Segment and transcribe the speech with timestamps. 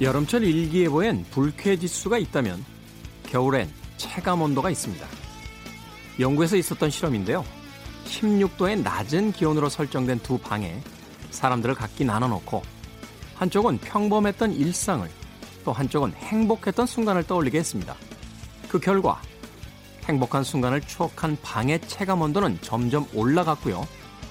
[0.00, 2.64] 여름철 일기예보엔 불쾌지수가 있다면
[3.28, 5.06] 겨울엔 체감 온도가 있습니다.
[6.18, 7.44] 영국에서 있었던 실험인데요.
[8.06, 10.80] 16도의 낮은 기온으로 설정된 두 방에
[11.30, 12.62] 사람들을 각기 나눠놓고
[13.36, 15.08] 한쪽은 평범했던 일상을
[15.64, 17.94] 또 한쪽은 행복했던 순간을 떠올리게 했습니다.
[18.68, 19.20] 그 결과
[20.04, 23.86] 행복한 순간을 추억한 방의 체감 온도는 점점 올라갔고요.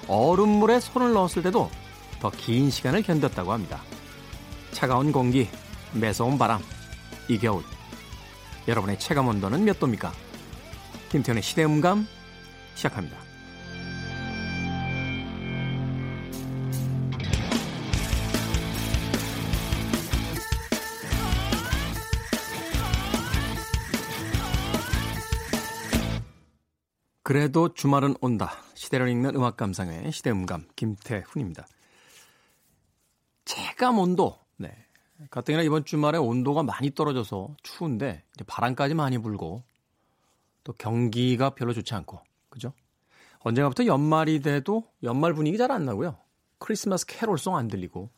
[0.08, 1.70] 얼음물에 손을 넣었을 때도
[2.20, 3.80] 더 긴 시간을 견뎠다고 합니다.
[4.72, 5.48] 차가운 공기,
[5.92, 6.60] 매서운 바람,
[7.28, 7.62] 이 겨울.
[8.68, 10.12] 여러분의 체감 온도는 몇 도입니까?
[11.10, 12.06] 김태현의 시대음감
[12.74, 13.16] 시작합니다.
[27.22, 28.50] 그래도 주말은 온다.
[28.74, 31.64] 시대를 읽는 음악 감상의 시대음감 김태훈입니다.
[33.44, 34.40] 체감 온도.
[34.56, 34.89] 네.
[35.30, 39.62] 가뜩이나 이번 주말에 온도가 많이 떨어져서 추운데 바람까지 많이 불고
[40.64, 42.72] 또 경기가 별로 좋지 않고 그죠?
[43.40, 46.16] 언젠가부터 연말이 돼도 연말 분위기 잘 안 나고요.
[46.58, 48.10] 크리스마스 캐롤송 안 들리고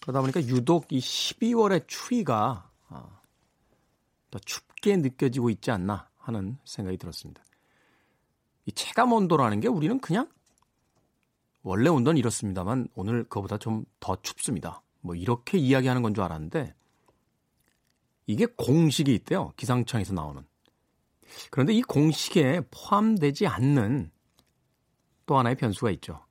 [0.00, 3.20] 그러다 보니까 유독 이 12월의 추위가 아,
[4.30, 7.42] 더 춥게 느껴지고 있지 않나 하는 생각이 들었습니다.
[8.66, 10.28] 이 체감 온도라는 게 우리는 그냥
[11.62, 14.82] 원래 온도는 이렇습니다만 오늘 그보다 좀 더 춥습니다.
[15.08, 16.74] 뭐 이렇게 이야기하는 건 줄 알았는데
[18.26, 19.52] 이게 공식이 있대요.
[19.56, 20.46] 기상청에서 나오는.
[21.50, 24.10] 그런데 이 공식에 포함되지 않는
[25.24, 26.24] 또 하나의 변수가 있죠.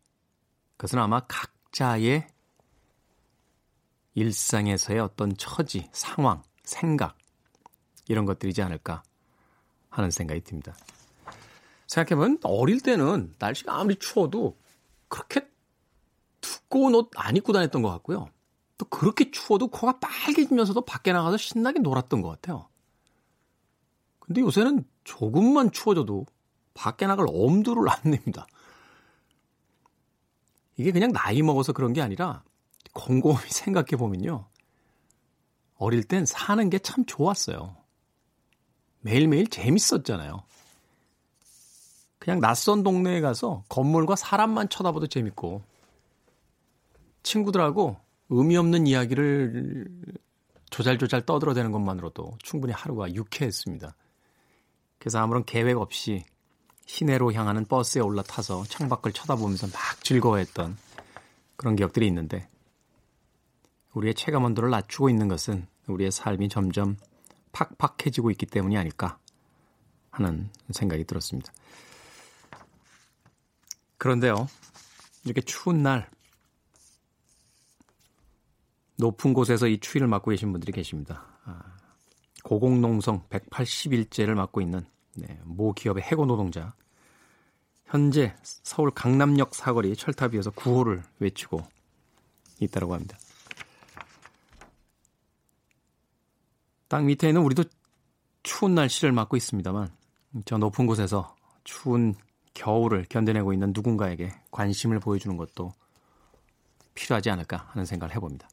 [0.77, 2.27] 그것은 아마 각자의
[4.13, 7.17] 일상에서의 어떤 처지, 상황, 생각
[8.07, 9.01] 이런 것들이지 않을까
[9.89, 10.75] 하는 생각이 듭니다.
[11.87, 14.55] 생각해보면 어릴 때는 날씨가 아무리 추워도
[15.07, 15.47] 그렇게
[16.41, 18.27] 두꺼운 옷 안 입고 다녔던 것 같고요.
[18.77, 22.67] 또 그렇게 추워도 코가 빨개지면서도 밖에 나가서 신나게 놀았던 것 같아요.
[24.19, 26.25] 근데 요새는 조금만 추워져도
[26.73, 28.45] 밖에 나갈 엄두를 안 냅니다.
[30.75, 32.43] 이게 그냥 나이 먹어서 그런 게 아니라
[32.93, 34.45] 곰곰이 생각해 보면요.
[35.77, 37.75] 어릴 땐 사는 게 참 좋았어요.
[39.01, 40.43] 매일매일 재밌었잖아요.
[42.19, 45.63] 그냥 낯선 동네에 가서 건물과 사람만 쳐다봐도 재밌고
[47.23, 47.97] 친구들하고
[48.29, 49.87] 의미 없는 이야기를
[50.69, 53.95] 조잘조잘 떠들어대는 것만으로도 충분히 하루가 유쾌했습니다.
[54.99, 56.25] 그래서 아무런 계획 없이
[56.85, 60.77] 시내로 향하는 버스에 올라타서 창밖을 쳐다보면서 막 즐거워했던
[61.55, 62.49] 그런 기억들이 있는데
[63.93, 66.97] 우리의 체감 온도를 낮추고 있는 것은 우리의 삶이 점점
[67.51, 69.17] 팍팍해지고 있기 때문이 아닐까
[70.11, 71.51] 하는 생각이 들었습니다.
[73.97, 74.47] 그런데요,
[75.25, 76.09] 이렇게 추운 날
[78.97, 81.25] 높은 곳에서 이 추위를 맡고 계신 분들이 계십니다.
[81.45, 81.61] 아,
[82.43, 84.85] 고공농성 180일째를 맡고 있는
[85.15, 86.73] 네, 모 기업의 해고 노동자.
[87.85, 91.65] 현재 서울 강남역 사거리 철탑 위에서 구호를 외치고
[92.59, 93.17] 있다고 합니다.
[96.87, 97.63] 땅 밑에는 우리도
[98.43, 99.89] 추운 날씨를 맞고 있습니다만
[100.45, 102.15] 저 높은 곳에서 추운
[102.53, 105.73] 겨울을 견뎌내고 있는 누군가에게 관심을 보여주는 것도
[106.95, 108.47] 필요하지 않을까 하는 생각을 해봅니다.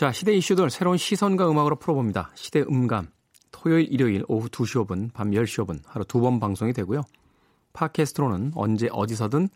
[0.00, 2.30] 자, 시대 이슈들 새로운 시선과 음악으로 풀어봅니다.
[2.34, 3.08] 시대음감.
[3.50, 7.02] 토요일, 일요일 오후 2시 5분, 밤 10시 5분 하루 두 번 방송이 되고요.
[7.74, 9.50] 팟캐스트로는 언제 어디서든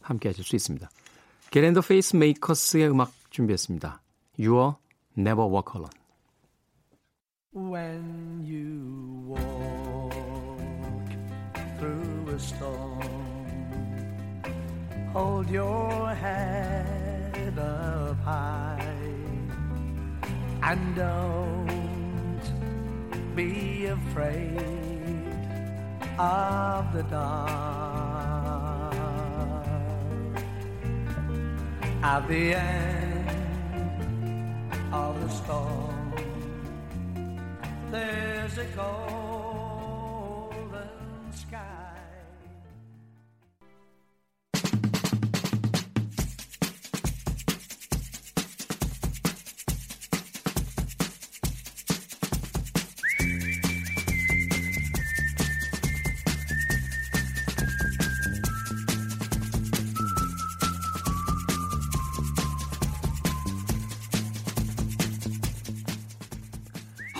[0.00, 0.90] 함께 하실 수 있습니다.
[1.52, 4.02] Gerry and the Pacemakers의 음악 준비했습니다.
[4.36, 4.72] You'll
[5.16, 5.92] never walk alone.
[7.54, 10.10] When you walk
[11.78, 13.34] through a storm
[15.12, 18.73] Hold your head up high
[20.66, 22.40] And don't
[23.36, 24.56] be afraid
[26.18, 28.94] of the dark.
[32.02, 33.28] At the end
[34.90, 36.14] of the storm,
[37.90, 39.23] there's a golden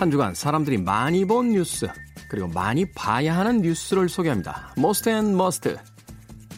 [0.04, 1.88] 한 주간 사람들이 많이 본 뉴스
[2.28, 4.74] 그리고 많이 봐야 하는 뉴스를 소개합니다.
[4.76, 5.76] Most and Must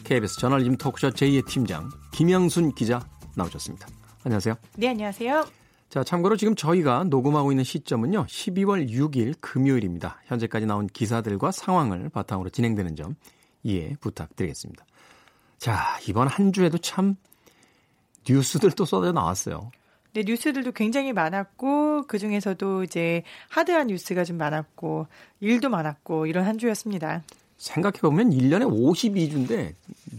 [0.03, 2.99] KBS 저널리즘 토크쇼 제2의 팀장 김영순 기자
[3.37, 3.87] 나오셨습니다.
[4.25, 4.53] 안녕하세요.
[4.75, 5.47] 네, 안녕하세요.
[5.87, 10.19] 자, 참고로 지금 저희가 녹음하고 있는 시점은요, 12월 6일 금요일입니다.
[10.25, 13.15] 현재까지 나온 기사들과 상황을 바탕으로 진행되는 점
[13.63, 14.85] 이해 부탁드리겠습니다.
[15.57, 17.15] 자, 이번 한 주에도 참
[18.27, 19.71] 뉴스들도 쏟아 나왔어요.
[20.17, 25.05] 네, 뉴스들도 굉장히 많았고 그 중에서도 이제 하드한 뉴스가 좀 많았고
[25.41, 27.21] 일도 많았고 이런 한 주였습니다.
[27.57, 29.75] 생각해 보면 1년에 52주인데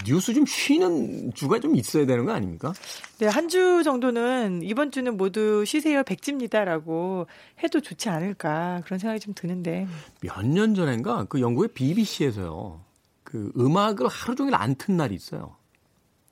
[0.07, 2.73] 뉴스 좀 쉬는 주가 좀 있어야 되는 거 아닙니까?
[3.19, 7.27] 네, 한 주 정도는 이번 주는 모두 쉬세요 백지입니다라고
[7.65, 9.89] 해도 좋지 않을까 그런 생각이 좀 드는데
[10.21, 12.79] 몇 년 전인가 그 영국의 BBC에서요.
[13.25, 15.57] 그 음악을 하루 종일 안 튼 날이 있어요.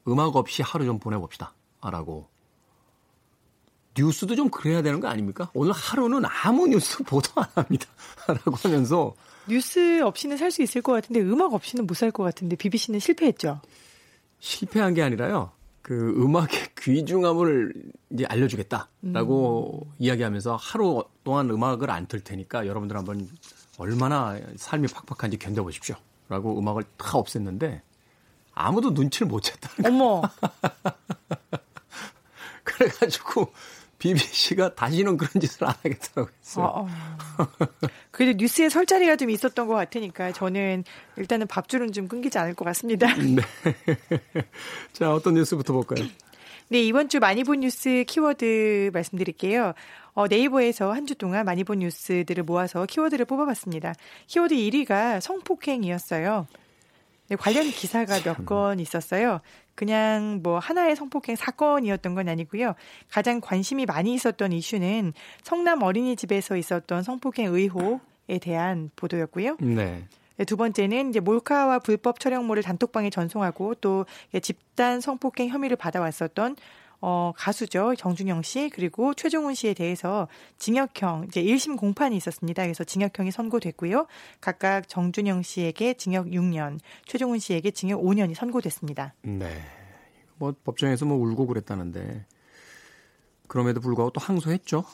[0.06, 1.52] 음악 없이 하루 좀 보내 봅시다.
[1.82, 2.28] 라고.
[3.96, 5.50] 뉴스도 좀 그래야 되는 거 아닙니까?
[5.54, 7.86] 오늘 하루는 아무 뉴스 보도 안 합니다.
[8.28, 9.14] 라고 하면서.
[9.48, 13.60] 뉴스 없이는 살 수 있을 것 같은데 음악 없이는 못 살 것 같은데 BBC는 실패했죠.
[14.40, 15.52] 실패한 게 아니라요.
[15.82, 16.48] 그 음악의
[16.82, 17.72] 귀중함을
[18.10, 19.92] 이제 알려주겠다라고 음.
[19.98, 23.28] 이야기하면서 하루 동안 음악을 안 틀 테니까 여러분들 한번
[23.78, 25.94] 얼마나 삶이 팍팍한지 견뎌보십시오.
[26.28, 27.82] 라고 음악을 다 없앴는데
[28.52, 30.22] 아무도 눈치를 못 챘다는 어머.
[32.64, 33.52] 그래가지고
[33.98, 36.66] BBC가 다시는 그런 짓을 안 하겠다고 했어요.
[36.66, 37.46] 어, 어.
[38.10, 40.84] 그래도 뉴스에 설 자리가 좀 있었던 것 같으니까 저는
[41.16, 43.06] 일단은 밥줄은 좀 끊기지 않을 것 같습니다.
[43.16, 43.42] 네.
[44.92, 46.06] 자, 어떤 뉴스부터 볼까요?
[46.68, 49.72] 네, 이번 주 많이 본 뉴스 키워드 말씀드릴게요.
[50.14, 53.94] 어, 네이버에서 한 주 동안 많이 본 뉴스들을 모아서 키워드를 뽑아봤습니다.
[54.26, 56.46] 키워드 1위가 성폭행이었어요.
[57.28, 59.40] 네, 관련 기사가 몇 건 있었어요.
[59.74, 62.74] 그냥 뭐 하나의 성폭행 사건이었던 건 아니고요.
[63.10, 65.12] 가장 관심이 많이 있었던 이슈는
[65.42, 69.56] 성남 어린이집에서 있었던 성폭행 의혹에 대한 보도였고요.
[69.60, 70.04] 네.
[70.36, 74.04] 네두 번째는 이제 몰카와 불법 촬영물을 단톡방에 전송하고 또
[74.42, 76.56] 집단 성폭행 혐의를 받아왔었던
[77.00, 77.94] 어, 가수죠.
[77.96, 80.28] 정준영 씨, 그리고 최종훈 씨에 대해서
[80.58, 82.62] 징역형, 이제 1심 공판이 있었습니다.
[82.62, 84.06] 그래서 징역형이 선고됐고요.
[84.40, 89.14] 각각 정준영 씨에게 징역 6년, 최종훈 씨에게 징역 5년이 선고됐습니다.
[89.22, 89.62] 네.
[90.38, 92.26] 뭐 법정에서 뭐 울고 그랬다는데
[93.46, 94.84] 그럼에도 불구하고 또 항소했죠.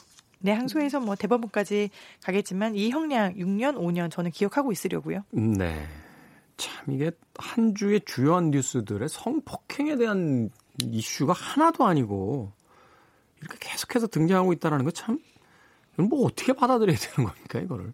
[0.40, 1.90] 네, 항소해서 뭐 대법원까지
[2.22, 5.25] 가겠지만 이 형량 6년, 5년 저는 기억하고 있으려고요.
[5.31, 5.87] 네.
[6.56, 12.52] 참 이게 한 주의 주요한 뉴스들의 성폭행에 대한 이슈가 하나도 아니고
[13.40, 15.19] 이렇게 계속해서 등장하고 있다는 거 참
[15.96, 17.92] 뭐 어떻게 받아들여야 되는 겁니까 이거를?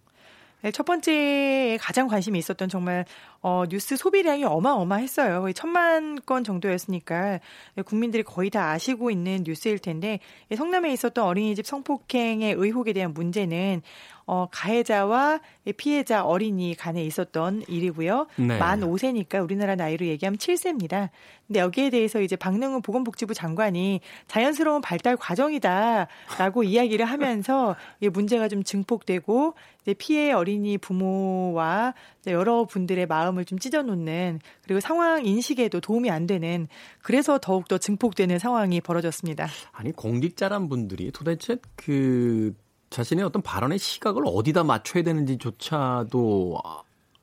[0.62, 3.04] 네, 첫 번째 가장 관심이 있었던 정말
[3.40, 5.40] 어, 뉴스 소비량이 어마어마했어요.
[5.40, 7.38] 거의 천만 건 정도였으니까
[7.84, 10.18] 국민들이 거의 다 아시고 있는 뉴스일 텐데
[10.56, 13.82] 성남에 있었던 어린이집 성폭행의 의혹에 대한 문제는
[14.28, 15.40] 어, 가해자와
[15.78, 18.26] 피해자 어린이 간에 있었던 일이고요.
[18.36, 18.58] 네.
[18.58, 21.08] 만 5세니까 우리나라 나이로 얘기하면 7세입니다.
[21.46, 28.62] 근데 여기에 대해서 이제 박능훈 보건복지부 장관이 자연스러운 발달 과정이다라고 이야기를 하면서 이 문제가 좀
[28.62, 31.94] 증폭되고 이제 피해 어린이 부모와
[32.26, 36.68] 여러 분들의 마음을 좀 찢어놓는 그리고 상황 인식에도 도움이 안 되는
[37.02, 39.48] 그래서 더욱더 증폭되는 상황이 벌어졌습니다.
[39.72, 42.54] 아니 공직자란 분들이 도대체 그
[42.90, 46.58] 자신의 어떤 발언의 시각을 어디다 맞춰야 되는지조차도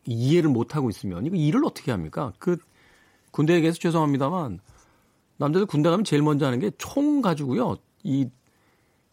[0.06, 2.34] 이해를 못하고 있으면 이거 일을 어떻게 합니까?
[2.40, 2.58] 그
[3.32, 4.60] 군대 에게서 죄송합니다만
[5.38, 7.78] 남자들 군대 가면 제일 먼저 하는 게 총 가지고요.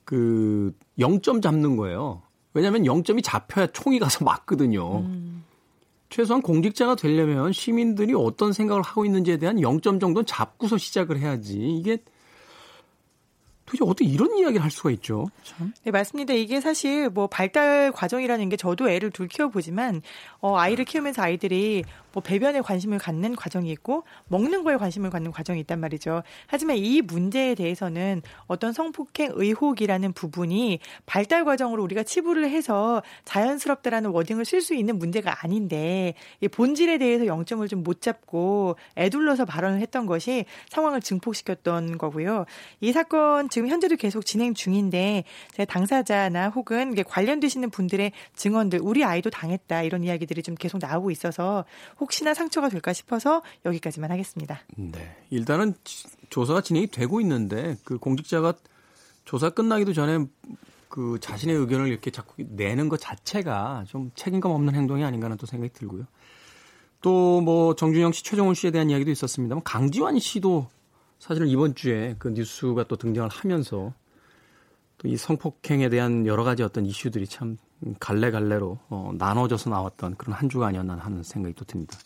[0.04, 2.23] 이그 0점 잡는 거예요.
[2.54, 4.99] 왜냐하면 0점이 잡혀야 총이 가서 맞거든요.
[5.00, 5.44] 음.
[6.11, 11.59] 최소한 공직자가 되려면 시민들이 어떤 생각을 하고 있는지에 대한 0점 정도는 잡고서 시작을 해야지.
[11.59, 12.04] 이게
[13.73, 15.26] 도대체 어떻게 이런 이야기를 할 수가 있죠?
[15.43, 15.73] 참.
[15.85, 16.35] 네, 맞습니다.
[16.35, 20.02] 이게 사실 뭐 발달 과정이라는 게 저도 애를 둘 키워보지만,
[20.41, 25.61] 어, 아이를 키우면서 아이들이 뭐 배변에 관심을 갖는 과정이 있고 먹는 거에 관심을 갖는 과정이
[25.61, 26.23] 있단 말이죠.
[26.47, 34.45] 하지만 이 문제에 대해서는 어떤 성폭행 의혹이라는 부분이 발달 과정으로 우리가 치부를 해서 자연스럽다라는 워딩을
[34.47, 40.07] 쓸 수 있는 문제가 아닌데 이 본질에 대해서 영점을 좀 못 잡고 애둘러서 발언을 했던
[40.07, 42.47] 것이 상황을 증폭시켰던 거고요.
[42.81, 45.25] 이 사건 지금 현재도 계속 진행 중인데
[45.69, 51.64] 당사자나 혹은 관련되시는 분들의 증언들 우리 아이도 당했다 이런 이야기들이 좀 계속 나오고 있어서
[52.02, 54.61] 혹시나 상처가 될까 싶어서 여기까지만 하겠습니다.
[54.76, 55.16] 네.
[55.30, 55.75] 일단은
[56.30, 58.54] 조사가 진행이 되고 있는데 그 공직자가
[59.25, 60.26] 조사 끝나기도 전에
[60.88, 65.47] 그 자신의 의견을 이렇게 자꾸 내는 것 자체가 좀 책임감 없는 행동이 아닌가 하는 또
[65.47, 66.06] 생각이 들고요.
[67.00, 70.66] 또 뭐 정준영 씨, 최정훈 씨에 대한 이야기도 있었습니다만 강지환 씨도
[71.18, 73.94] 사실은 이번 주에 그 뉴스가 또 등장을 하면서
[75.02, 77.59] 또 이 성폭행에 대한 여러 가지 어떤 이슈들이 참
[77.99, 81.99] 갈래갈래로 어, 나눠져서 나왔던 그런 한 주가 아니었나 하는 생각이 또 듭니다.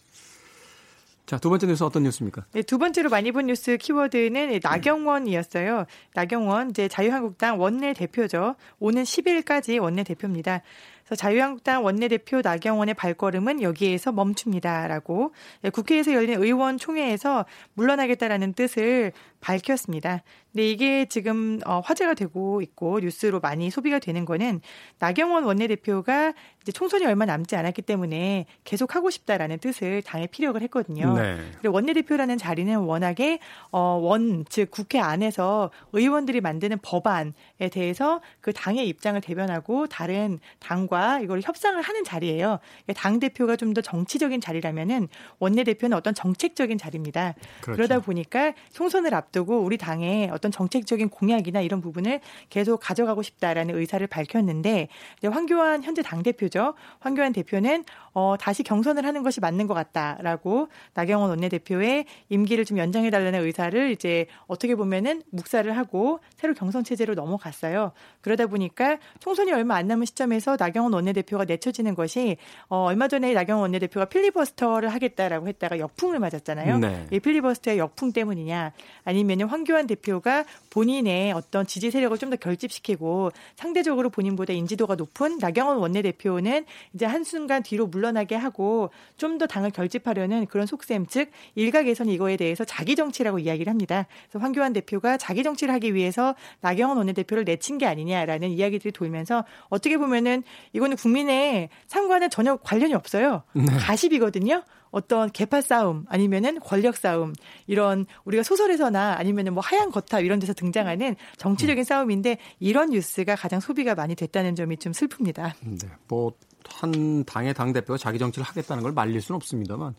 [1.27, 2.47] 자, 두 번째 뉴스 어떤 뉴스입니까?
[2.53, 5.85] 네, 두 번째로 많이 본 뉴스 키워드는 나경원이었어요.
[6.15, 8.55] 나경원, 이제 자유한국당 원내 대표죠.
[8.79, 10.63] 오는 10일까지 원내 대표입니다.
[11.07, 15.33] 그래서 자유한국당 원내대표 나경원의 발걸음은 여기에서 멈춥니다라고
[15.65, 20.23] 예, 국회에서 열린 의원 총회에서 물러나겠다라는 뜻을 밝혔습니다.
[20.53, 24.61] 근데 이게 지금 어, 화제가 되고 있고 뉴스로 많이 소비가 되는 거는
[24.99, 26.33] 나경원 원내대표가
[26.63, 31.15] 이제 총선이 얼마 남지 않았기 때문에 계속 하고 싶다라는 뜻을 당에 피력을 했거든요.
[31.15, 31.37] 네.
[31.61, 33.39] 그리고 원내대표라는 자리는 워낙에
[33.71, 37.33] 어, 원, 즉 국회 안에서 의원들이 만드는 법안에
[37.71, 42.59] 대해서 그 당의 입장을 대변하고 다른 당과 이걸 협상을 하는 자리예요.
[42.97, 45.09] 당 대표가 좀 더 정치적인 자리라면은
[45.39, 47.35] 원내 대표는 어떤 정책적인 자리입니다.
[47.61, 47.77] 그렇죠.
[47.77, 54.07] 그러다 보니까 총선을 앞두고 우리 당의 어떤 정책적인 공약이나 이런 부분을 계속 가져가고 싶다라는 의사를
[54.07, 54.89] 밝혔는데
[55.31, 56.75] 황교안 현재 당 대표죠.
[57.01, 57.85] 황교안 대표는
[58.15, 63.91] 어, 다시 경선을 하는 것이 맞는 것 같다라고 나경원 원내대표의 임기를 좀 연장해 달라는 의사를
[63.91, 67.93] 이제 어떻게 보면은 묵살을 하고 새로 경선 체제로 넘어 갔어요.
[68.23, 72.39] 그러다 보니까 총선이 얼마 안 남은 시점에서 나경원 원내대표가 내쳐지는 것이
[72.69, 76.79] 어, 얼마 전에 나경원 원내대표가 필리버스터를 하겠다라고 했다가 역풍을 맞았잖아요.
[76.79, 77.07] 네.
[77.11, 78.73] 이 필리버스터의 역풍 때문이냐
[79.05, 85.77] 아니면 황교안 대표가 본인의 어떤 지지 세력을 좀 더 결집시키고 상대적으로 본인보다 인지도가 높은 나경원
[85.77, 92.11] 원내대표는 이제 한순간 뒤로 물러 물러나게 하고 좀 더 당을 결집하려는 그런 속셈, 즉 일각에서는
[92.11, 94.07] 이거에 대해서 자기 정치라고 이야기를 합니다.
[94.31, 99.45] 그래서 황교안 대표가 자기 정치를 하기 위해서 나경원 원내대표 를 내친 게 아니냐라는 이야기들이 돌면서
[99.69, 103.43] 어떻게 보면은 이거는 국민의 상관은 전혀 관련이 없어요.
[103.53, 103.65] 네.
[103.65, 104.63] 가십이거든요.
[104.91, 107.35] 어떤 개파 싸움 아니면은 권력 싸움
[107.67, 111.85] 이런 우리가 소설에서나 아니면은 뭐 하얀 거탑 이런 데서 등장하는 정치적인 음.
[111.85, 115.53] 싸움인데 이런 뉴스가 가장 소비가 많이 됐다는 점이 좀 슬픕니다.
[115.61, 115.89] 네.
[116.09, 116.33] 뭐
[116.69, 119.95] 한 당의 당 대표가 자기 정치를 하겠다는 걸 말릴 수는 없습니다만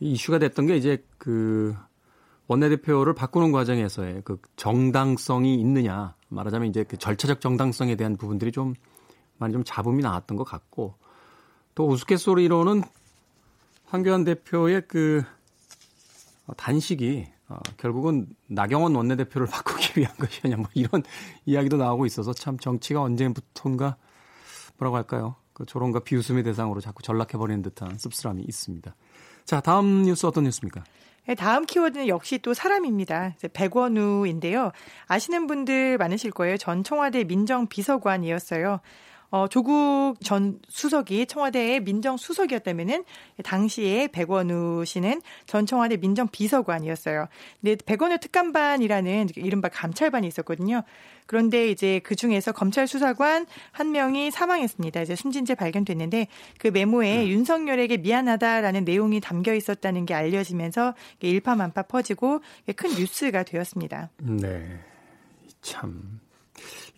[0.00, 1.76] 이 이슈가 됐던 게 이제 그
[2.48, 8.74] 원내대표를 바꾸는 과정에서의 그 정당성이 있느냐 말하자면 이제 그 절차적 정당성에 대한 부분들이 좀
[9.36, 10.94] 많이 좀 잡음이 나왔던 것 같고
[11.74, 12.82] 또 우스갯소리로는
[13.84, 15.22] 황교안 대표의 그
[16.56, 21.02] 단식이 어, 결국은 나경원 원내대표를 바꾸기 위한 것이냐 뭐 이런
[21.46, 23.96] 이야기도 나오고 있어서 참 정치가 언제부턴가
[24.78, 25.36] 뭐라고 할까요?
[25.52, 28.94] 그 조롱과 비웃음의 대상으로 자꾸 전락해버리는 듯한 씁쓸함이 있습니다.
[29.44, 30.84] 자, 다음 뉴스 어떤 뉴스입니까?
[31.28, 33.34] 네, 다음 키워드는 역시 또 사람입니다.
[33.52, 34.72] 백원우인데요.
[35.08, 36.56] 아시는 분들 많으실 거예요.
[36.56, 38.80] 전 청와대 민정비서관이었어요.
[39.30, 43.04] 어, 조국 전 수석이 청와대의 민정수석이었다면은
[43.44, 47.28] 당시에 백원우 씨는 전 청와대 민정비서관이었어요.
[47.60, 50.82] 근데 백원우 특감반이라는 이른바 감찰반이 있었거든요.
[51.26, 55.02] 그런데 이제 그 중에서 검찰 수사관 한 명이 사망했습니다.
[55.02, 56.26] 이제 숨진 채 발견됐는데
[56.58, 57.28] 그 메모에 네.
[57.28, 62.40] 윤석열에게 미안하다라는 내용이 담겨 있었다는 게 알려지면서 일파만파 퍼지고
[62.76, 64.08] 큰 뉴스가 되었습니다.
[64.22, 64.80] 네.
[65.60, 66.20] 참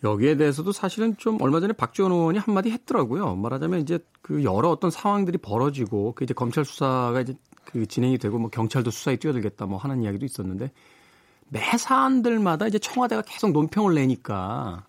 [0.03, 3.35] 여기에 대해서도 사실은 좀 얼마 전에 박지원 의원이 한마디 했더라고요.
[3.35, 8.39] 말하자면 이제 그 여러 어떤 상황들이 벌어지고 그 이제 검찰 수사가 이제 그 진행이 되고
[8.39, 10.71] 뭐 경찰도 수사에 뛰어들겠다 뭐 하는 이야기도 있었는데
[11.49, 14.85] 매 사안들마다 이제 청와대가 계속 논평을 내니까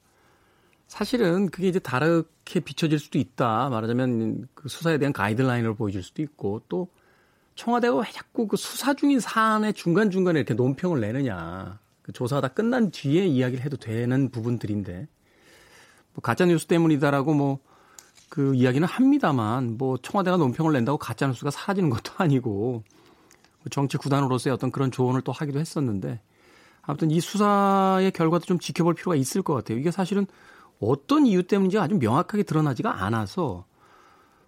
[0.86, 3.70] 사실은 그게 이제 다르게 비춰질 수도 있다.
[3.70, 6.88] 말하자면 그 수사에 대한 가이드라인을 보여줄 수도 있고 또
[7.54, 11.78] 청와대가 왜 자꾸 그 수사 중인 사안의 중간중간에 이렇게 논평을 내느냐.
[12.02, 15.08] 그 조사가 다 끝난 뒤에 이야기를 해도 되는 부분들인데
[16.14, 17.72] 뭐 가짜 뉴스 때문이다라고 뭐
[18.32, 22.82] 그 이야기는 합니다만 뭐 청와대가 논평을 낸다고 가짜 뉴스가 사라지는 것도 아니고 뭐
[23.70, 26.18] 정치 구단으로서의 어떤 그런 조언을 또 하기도 했었는데
[26.80, 29.76] 아무튼 이 수사의 결과도 좀 지켜볼 필요가 있을 것 같아요.
[29.76, 30.26] 이게 사실은
[30.80, 33.66] 어떤 이유 때문인지 아주 명확하게 드러나지가 않아서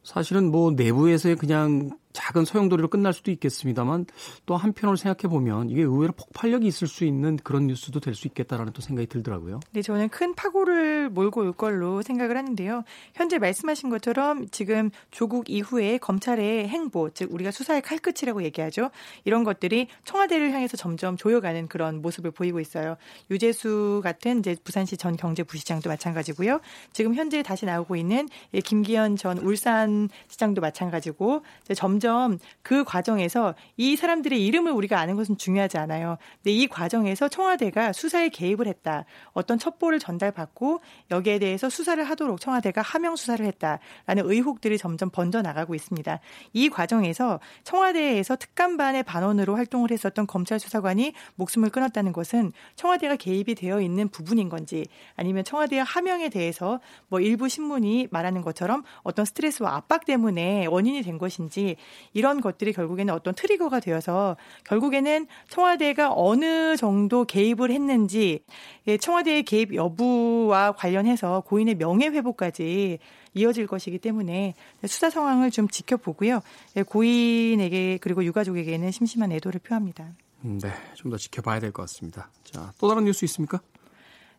[0.02, 4.06] 사실은 뭐 내부에서의 그냥 작은 소용돌이로 끝날 수도 있겠습니다만
[4.46, 8.72] 또 한편으로 생각해 보면 이게 의외로 폭발력이 있을 수 있는 그런 뉴스도 될 수 있겠다라는
[8.72, 9.58] 또 생각이 들더라고요.
[9.72, 12.84] 네, 저는 큰 파고를 몰고 올 걸로 생각을 하는데요.
[13.14, 18.90] 현재 말씀하신 것처럼 지금 조국 이후에 검찰의 행보, 즉 우리가 수사의 칼끝이라고 얘기하죠.
[19.24, 22.96] 이런 것들이 청와대를 향해서 점점 조여가는 그런 모습을 보이고 있어요.
[23.32, 26.60] 유재수 같은 이제 부산시 전 경제부시장도 마찬가지고요.
[26.92, 28.28] 지금 현재 다시 나오고 있는
[28.64, 31.42] 김기현 전 울산시장도 마찬가지고
[31.74, 36.18] 점점 점점 그 과정에서 이 사람들의 이름을 우리가 아는 것은 중요하지 않아요.
[36.36, 39.06] 근데 이 과정에서 청와대가 수사에 개입을 했다.
[39.32, 45.74] 어떤 첩보를 전달받고 여기에 대해서 수사를 하도록 청와대가 하명 수사를 했다라는 의혹들이 점점 번져 나가고
[45.74, 46.20] 있습니다.
[46.52, 53.80] 이 과정에서 청와대에서 특감반의 반원으로 활동을 했었던 검찰 수사관이 목숨을 끊었다는 것은 청와대가 개입이 되어
[53.80, 54.84] 있는 부분인 건지
[55.16, 61.16] 아니면 청와대의 하명에 대해서 뭐 일부 신문이 말하는 것처럼 어떤 스트레스와 압박 때문에 원인이 된
[61.16, 61.76] 것인지
[62.12, 68.40] 이런 것들이 결국에는 어떤 트리거가 되어서 결국에는 청와대가 어느 정도 개입을 했는지
[68.86, 72.98] 예, 청와대의 개입 여부와 관련해서 고인의 명예 회복까지
[73.34, 74.54] 이어질 것이기 때문에
[74.86, 76.40] 수사 상황을 좀 지켜보고요.
[76.76, 80.12] 예, 고인에게 그리고 유가족에게는 심심한 애도를 표합니다.
[80.42, 82.30] 네, 좀 더 지켜봐야 될 것 같습니다.
[82.44, 83.60] 자, 또 다른 뉴스 있습니까?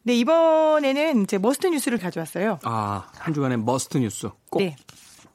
[0.04, 2.60] 네, 이번에는 이제 must 뉴스를 가져왔어요.
[2.64, 4.30] 아, 한 주간의 must 뉴스.
[4.52, 4.76] 꼭 네.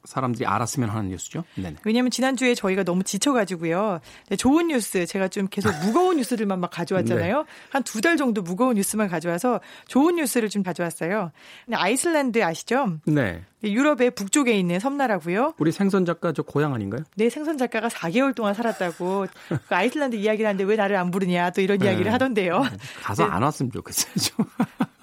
[0.05, 1.45] 사람들이 알았으면 하는 뉴스죠.
[1.57, 1.77] 네네.
[1.85, 4.01] 왜냐하면 지난주에 저희가 너무 지쳐가지고요.
[4.29, 7.37] 네, 좋은 뉴스 제가 좀 계속 무거운 뉴스들만 막 가져왔잖아요.
[7.43, 7.45] 네.
[7.71, 11.33] 한두 달 정도 무거운 뉴스만 가져와서 좋은 뉴스를 좀 가져왔어요.
[11.73, 12.99] 아이슬란드 아시죠?
[13.05, 13.43] 네.
[13.63, 15.55] 유럽의 북쪽에 있는 섬나라고요.
[15.59, 17.03] 우리 생선 작가 저 고향 아닌가요?
[17.17, 21.61] 네, 생선 작가가 4개월 동안 살았다고 그 아이슬란드 이야기를 하는데 왜 나를 안 부르냐 또
[21.61, 21.87] 이런 네.
[21.87, 22.63] 이야기를 하던데요.
[23.03, 23.31] 가서 네.
[23.31, 24.47] 안 왔으면 좋겠어요.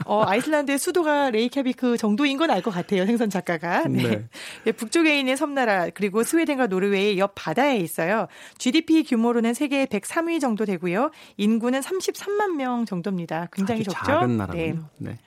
[0.07, 0.15] 좀.
[0.15, 3.05] 어, 아이슬란드의 수도가 레이캬비크 정도인 건 알 것 같아요.
[3.05, 3.83] 생선 작가가.
[3.87, 4.03] 네.
[4.03, 4.23] 네.
[4.65, 4.71] 네.
[4.71, 8.27] 북쪽에 있는 섬나라 그리고 스웨덴과 노르웨이 옆 바다에 있어요.
[8.57, 11.11] GDP 규모로는 세계 103위 정도 되고요.
[11.37, 13.47] 인구는 33만 명 정도입니다.
[13.51, 13.99] 굉장히 적죠.
[14.05, 14.89] 작은 나라군요.
[14.97, 15.11] 네.
[15.11, 15.17] 네.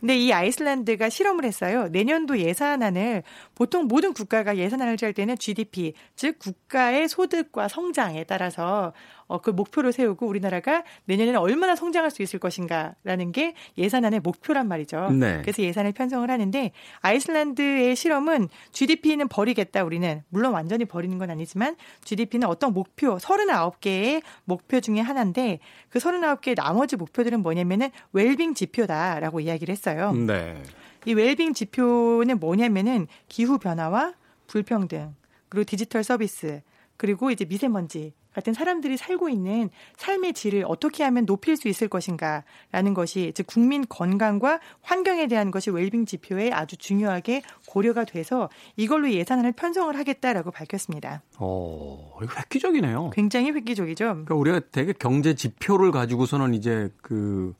[0.00, 1.88] 근데 이 아이슬란드가 실험을 했어요.
[1.90, 3.22] 내년도 예산안을
[3.54, 8.92] 보통 모든 국가가 예산안을 짤 때는 GDP 즉 국가의 소득과 성장에 따라서
[9.26, 15.10] 어, 그 목표를 세우고 우리나라가 내년에는 얼마나 성장할 수 있을 것인가라는 게 예산안의 목표란 말이죠.
[15.10, 15.40] 네.
[15.42, 22.48] 그래서 예산을 편성을 하는데 아이슬란드의 실험은 GDP는 버리겠다 우리는 물론 완전히 버리는 건 아니지만 GDP는
[22.48, 30.12] 어떤 목표 39개의 목표 중에 하나인데 그 39개의 나머지 목표들은 뭐냐면은 웰빙 지표다라고 이야기를 했어요.
[30.12, 30.62] 네.
[31.06, 34.14] 이 웰빙 지표는 뭐냐면은 기후 변화와
[34.46, 35.14] 불평등
[35.48, 36.62] 그리고 디지털 서비스
[36.96, 42.92] 그리고 이제 미세먼지 같은 사람들이 살고 있는 삶의 질을 어떻게 하면 높일 수 있을 것인가라는
[42.94, 49.52] 것이 즉 국민 건강과 환경에 대한 것이 웰빙 지표에 아주 중요하게 고려가 돼서 이걸로 예산안을
[49.52, 51.22] 편성을 하겠다라고 밝혔습니다.
[51.38, 53.10] 어, 이거 획기적이네요.
[53.10, 54.04] 굉장히 획기적이죠.
[54.04, 57.54] 그러니까 우리가 되게 경제 지표를 가지고서는 이제 그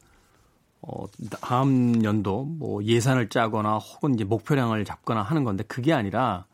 [0.87, 1.07] 어,
[1.41, 6.47] 다음 연도 뭐 예산을 짜거나 혹은 이제 목표량을 잡거나 하는 건데 그게 아니라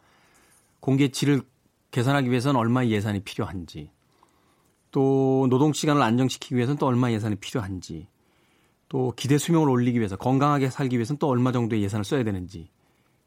[0.79, 1.43] 공개 질을
[1.90, 3.90] 계산하기 위해서는 얼마 예산이 필요한지
[4.93, 8.07] 또 노동 시간을 안정시키기 위해서는 또 얼마 예산이 필요한지
[8.88, 12.69] 또 기대 수명을 올리기 위해서 건강하게 살기 위해서는 또 얼마 정도의 예산을 써야 되는지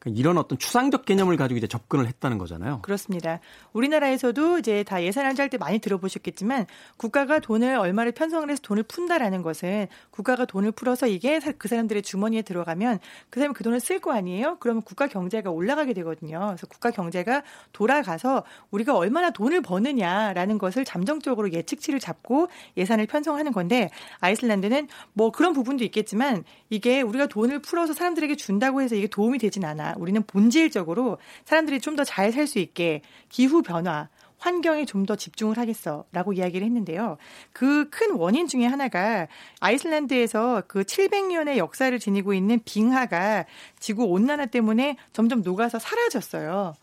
[0.06, 2.80] 이런 어떤 추상적 개념을 가지고 이제 접근을 했다는 거잖아요.
[2.82, 3.40] 그렇습니다.
[3.72, 6.66] 우리나라에서도 이제 다 예산안 짤 때 많이 들어보셨겠지만
[6.98, 12.42] 국가가 돈을 얼마를 편성을 해서 돈을 푼다라는 것은 국가가 돈을 풀어서 이게 그 사람들의 주머니에
[12.42, 14.58] 들어가면 그 사람이 그 돈을 쓸 거 아니에요?
[14.60, 16.40] 그러면 국가 경제가 올라가게 되거든요.
[16.48, 23.90] 그래서 국가 경제가 돌아가서 우리가 얼마나 돈을 버느냐라는 것을 잠정적으로 예측치를 잡고 예산을 편성하는 건데
[24.20, 29.66] 아이슬란드는 뭐 그런 부분도 있겠지만 이게 우리가 돈을 풀어서 사람들에게 준다고 해서 이게 도움이 되진
[29.66, 29.93] 않아.
[29.98, 35.58] 우리는 본질적으로 사람들이 좀 더 잘 살 수 있게 기후 변화, 환경에 좀 더 집중을
[35.58, 37.18] 하겠어 라고 이야기를 했는데요.
[37.54, 39.28] 그 큰 원인 중에 하나가
[39.62, 43.46] 아이슬란드에서 그 700년의 역사를 지니고 있는 빙하가
[43.80, 46.74] 지구 온난화 때문에 점점 녹아서 사라졌어요.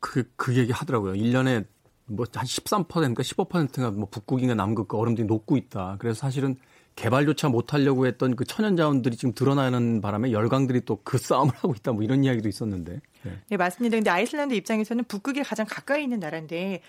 [0.00, 1.12] 그, 그 얘기 하더라고요.
[1.14, 1.66] 1년에
[2.06, 5.96] 뭐 한 13%인가 15%가 뭐 북극인가 남극 얼음들이 녹고 있다.
[6.00, 6.56] 그래서 사실은
[6.96, 11.92] 개발조차 못하려고 했던 그 천연 자원들이 지금 드러나는 바람에 열강들이 또 그 싸움을 하고 있다
[11.92, 13.00] 뭐 이런 이야기도 있었는데.
[13.22, 13.32] 네.
[13.48, 13.96] 네, 맞습니다.
[13.96, 16.82] 근데 아이슬란드 입장에서는 북극에 가장 가까이 있는 나라인데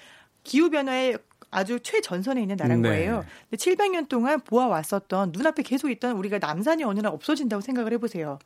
[0.43, 1.15] 기후 변화에
[1.49, 2.89] 아주 최전선에 있는 나라인 네.
[2.89, 3.25] 거예요.
[3.49, 8.39] 근데 700년 동안 보아왔었던 눈앞에 계속 있던 우리가 남산이 어느 날 없어진다고 생각을 해보세요.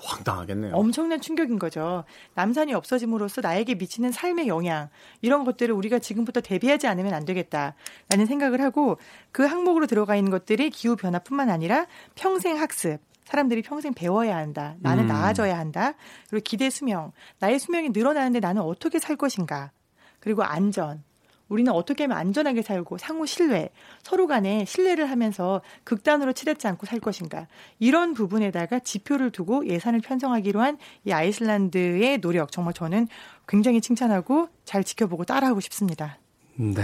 [0.00, 0.74] 황당하겠네요.
[0.74, 2.04] 엄청난 충격인 거죠.
[2.34, 4.88] 남산이 없어짐으로써 나에게 미치는 삶의 영향
[5.22, 8.98] 이런 것들을 우리가 지금부터 대비하지 않으면 안 되겠다라는 생각을 하고
[9.32, 14.76] 그 항목으로 들어가 있는 것들이 기후 변화뿐만 아니라 평생 학습 사람들이 평생 배워야 한다.
[14.78, 15.08] 나는 음.
[15.08, 15.94] 나아져야 한다.
[16.30, 17.12] 그리고 기대 수명.
[17.40, 19.72] 나의 수명이 늘어나는데 나는 어떻게 살 것인가.
[20.20, 21.02] 그리고 안전.
[21.48, 23.70] 우리는 어떻게 하면 안전하게 살고 상호 신뢰,
[24.02, 27.46] 서로 간에 신뢰를 하면서 극단으로 치닫지 않고 살 것인가.
[27.78, 33.08] 이런 부분에다가 지표를 두고 예산을 편성하기로 한 이 아이슬란드의 노력 정말 저는
[33.46, 36.18] 굉장히 칭찬하고 잘 지켜보고 따라하고 싶습니다.
[36.56, 36.82] 네.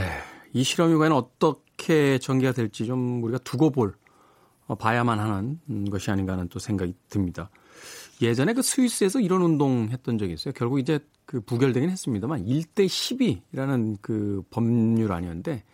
[0.53, 3.95] 이 실험이 과연 어떻게 전개가 될지 좀 우리가 두고 볼
[4.67, 7.51] 어, 봐야만 하는 것이 아닌가 하는 또 생각이 듭니다.
[8.23, 10.53] 예전에 그 스위스에서 이런 운동 했던 적이 있어요.
[10.55, 15.65] 결국 이제 그 부결되긴 했습니다만 1대 12라는 그 법률 아니었는데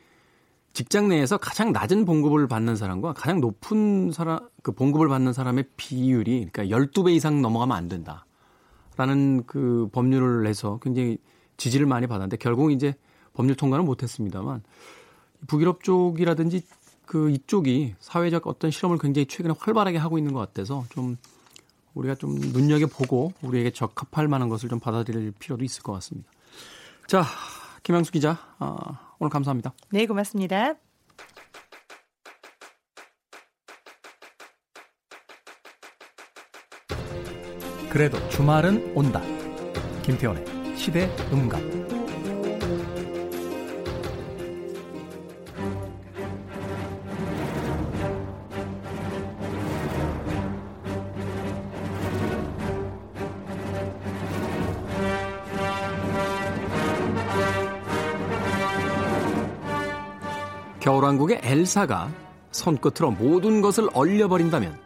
[0.73, 6.49] 직장 내에서 가장 낮은 봉급을 받는 사람과 가장 높은 사람 그 봉급을 받는 사람의 비율이
[6.53, 8.25] 그러니까 12배 이상 넘어가면 안 된다.
[8.97, 11.19] 라는 그 법률을 내서 굉장히
[11.57, 12.95] 지지를 많이 받았는데 결국 이제
[13.33, 14.63] 법률 통과는 못 했습니다만
[15.47, 16.63] 북유럽 쪽이라든지
[17.07, 21.17] 그 이쪽이 사회적 어떤 실험을 굉장히 최근에 활발하게 하고 있는 것 같아서 좀
[21.95, 26.31] 우리가 좀 눈여겨보고 우리에게 적합할 만한 것을 좀 받아들일 필요도 있을 것 같습니다.
[27.07, 27.25] 자,
[27.83, 28.77] 김양수 기자, 어,
[29.19, 29.73] 오늘 감사합니다.
[29.91, 30.75] 네, 고맙습니다.
[37.91, 39.21] 그래도 주말은 온다.
[40.03, 41.98] 김태원의 시대 음감.
[61.09, 62.11] 왕국의 엘사가
[62.51, 64.79] 손끝으로 모든 것을 얼려버린다면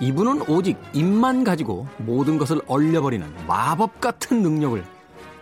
[0.00, 4.82] 이분은 오직 입만 가지고 모든 것을 얼려버리는 마법 같은 능력을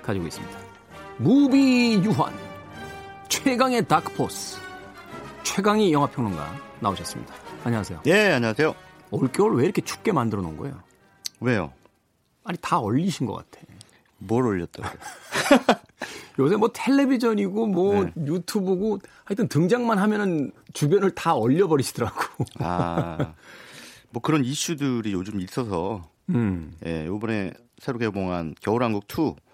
[0.02, 0.59] 가지고 있습니다.
[1.18, 2.33] 무비 유환
[3.28, 4.59] 최강의 다크포스
[5.44, 7.33] 최강의 영화평론가 나오셨습니다.
[7.62, 8.00] 안녕하세요.
[8.07, 8.74] 예, 안녕하세요.
[9.12, 10.83] 올겨울 왜 이렇게 춥게 만들어 놓은 거예요?
[11.40, 11.72] 왜요?
[12.42, 13.64] 아니 다 얼리신 것 같아.
[14.18, 14.88] 뭘 올렸다고
[16.40, 16.45] 요?
[16.45, 18.12] 요새 뭐 텔레비전이고 뭐 네.
[18.27, 22.45] 유튜브고 하여튼 등장만 하면은 주변을 다 얼려버리시더라고.
[22.61, 23.35] 아,
[24.11, 26.73] 뭐 그런 이슈들이 요즘 있어서 음.
[26.87, 29.45] 예, 요번에 새로 개봉한 겨울왕국 2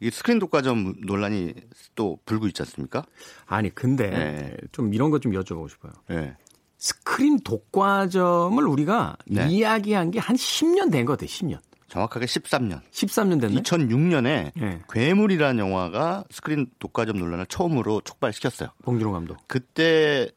[0.00, 1.54] 이 스크린 독과점 논란이
[1.96, 3.04] 또 불고 있지 않습니까?
[3.46, 4.56] 아니 근데 네.
[4.70, 5.90] 좀 이런 것 좀 여쭤보고 싶어요.
[6.08, 6.36] 네.
[6.76, 9.48] 스크린 독과점을 우리가 네.
[9.48, 11.26] 이야기한 게 한 10년 된것 같아요.
[11.26, 11.58] 10년.
[11.88, 12.82] 정확하게 13년.
[12.90, 13.62] 13년 됐네.
[13.62, 14.82] 2006년에 네.
[14.92, 18.70] 괴물이라는 영화가 스크린 독과점 논란을 처음으로 촉발시켰어요.
[18.82, 19.36] 봉준호 감독.
[19.46, 20.30] 그때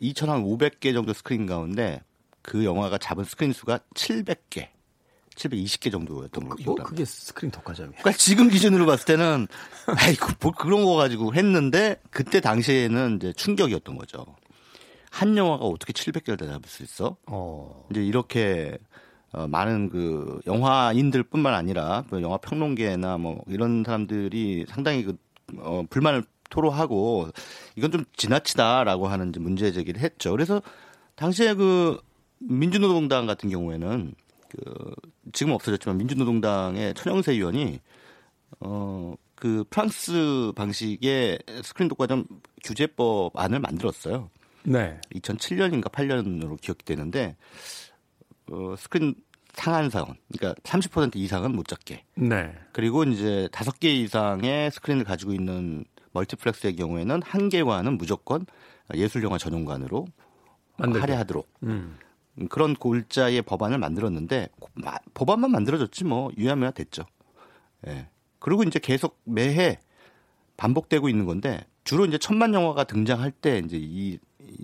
[0.00, 2.02] 2,500개 정도 스크린 가운데
[2.42, 4.68] 그 영화가 잡은 스크린 수가 700개.
[5.36, 8.00] 720개 정도였던 뭐, 뭐 그게 스크린 독과점이야.
[8.00, 9.46] 그러니까 지금 기준으로 봤을 때는
[9.86, 14.26] 아이고 뭐 그런 거 가지고 했는데 그때 당시에는 이제 충격이었던 거죠.
[15.10, 17.16] 한 영화가 어떻게 700개를 다 잡을 수 있어?
[17.26, 17.86] 어.
[17.90, 18.76] 이제 이렇게
[19.32, 25.16] 어, 많은 그 영화인들뿐만 아니라 그 영화 평론계나 뭐 이런 사람들이 상당히 그
[25.58, 27.28] 어, 불만을 토로하고
[27.76, 30.32] 이건 좀 지나치다라고 하는 문제 제기를 했죠.
[30.32, 30.62] 그래서
[31.14, 32.00] 당시에 그
[32.38, 34.14] 민주노동당 같은 경우에는
[34.48, 34.94] 그
[35.32, 37.80] 지금 없어졌지만 민주노동당의 천영세 의원이
[38.60, 42.26] 어 그 프랑스 방식의 스크린 독과점
[42.62, 44.30] 규제법 안을 만들었어요.
[44.62, 45.00] 네.
[45.14, 47.36] 2007년인가 8년으로 기억이 되는데
[48.50, 49.14] 어, 스크린
[49.52, 52.04] 상한선, 그러니까 30% 이상은 못 잡게.
[52.14, 52.52] 네.
[52.72, 58.46] 그리고 이제 다섯 개 이상의 스크린을 가지고 있는 멀티플렉스의 경우에는 한 개관은 무조건
[58.94, 60.06] 예술영화 전용관으로
[60.76, 61.00] 만들게.
[61.00, 61.48] 할애하도록.
[61.64, 61.98] 음.
[62.48, 64.48] 그런 골자의 법안을 만들었는데
[65.14, 67.04] 법안만 만들어졌지 뭐 유야무야 됐죠.
[67.86, 68.08] 예.
[68.38, 69.78] 그리고 이제 계속 매해
[70.56, 74.18] 반복되고 있는 건데 주로 이제 천만 영화가 등장할 때 이제 이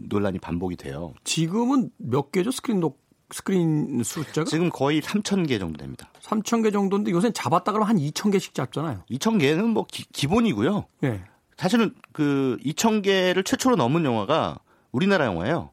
[0.09, 1.13] 논란이 반복이 돼요.
[1.25, 4.45] 지금은 몇 개죠 스크린 독 스크린 숫자가?
[4.45, 6.11] 지금 거의 3천 개 정도 됩니다.
[6.23, 9.03] 3천 개 정도인데 요새 잡았다 그러면 한 2천 개씩 잡잖아요.
[9.11, 11.25] 2천 개는 뭐 기, 본이고요 네.
[11.57, 14.59] 사실은 그 2천 개를 최초로 넘은 영화가
[14.93, 15.71] 우리나라 영화예요.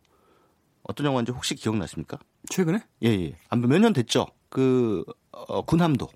[0.83, 2.17] 어떤 영화인지 혹시 기억나십니까?
[2.49, 2.79] 최근에?
[3.03, 3.35] 예, 예.
[3.55, 4.27] 몇 년 됐죠.
[4.49, 6.07] 그 어, 군함도.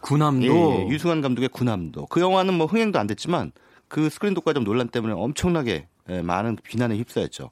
[0.00, 0.46] 군함도.
[0.46, 0.50] 예,
[0.84, 0.88] 예.
[0.88, 2.06] 유승환 감독의 군함도.
[2.06, 3.52] 그 영화는 뭐 흥행도 안 됐지만
[3.88, 7.50] 그 스크린 독과점 논란 때문에 엄청나게 예, 많은 비난에 휩싸였죠.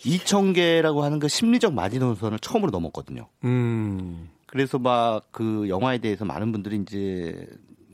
[0.00, 3.28] 2천 개라고 하는 그 심리적 마지노선을 처음으로 넘었거든요.
[3.44, 4.30] 음.
[4.46, 7.46] 그래서 막 그 영화에 대해서 많은 분들이 이제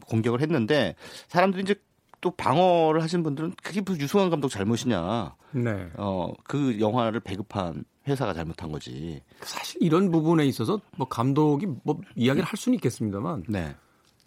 [0.07, 0.95] 공격을 했는데
[1.29, 1.75] 사람들이 이제
[2.21, 5.35] 또 방어를 하신 분들은 그게 무슨 유승환 감독 잘못이냐.
[5.53, 5.89] 네.
[5.97, 9.23] 어, 그 영화를 배급한 회사가 잘못한 거지.
[9.43, 13.45] 사실 이런 부분에 있어서 뭐 감독이 뭐 이야기를 할 수는 있겠습니다만.
[13.49, 13.75] 네.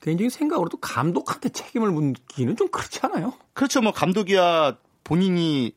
[0.02, 3.34] 개인적인 생각으로도 감독한테 책임을 묻기는 좀 그렇지 않아요?
[3.54, 3.82] 그렇죠.
[3.82, 5.74] 뭐 감독이야 본인이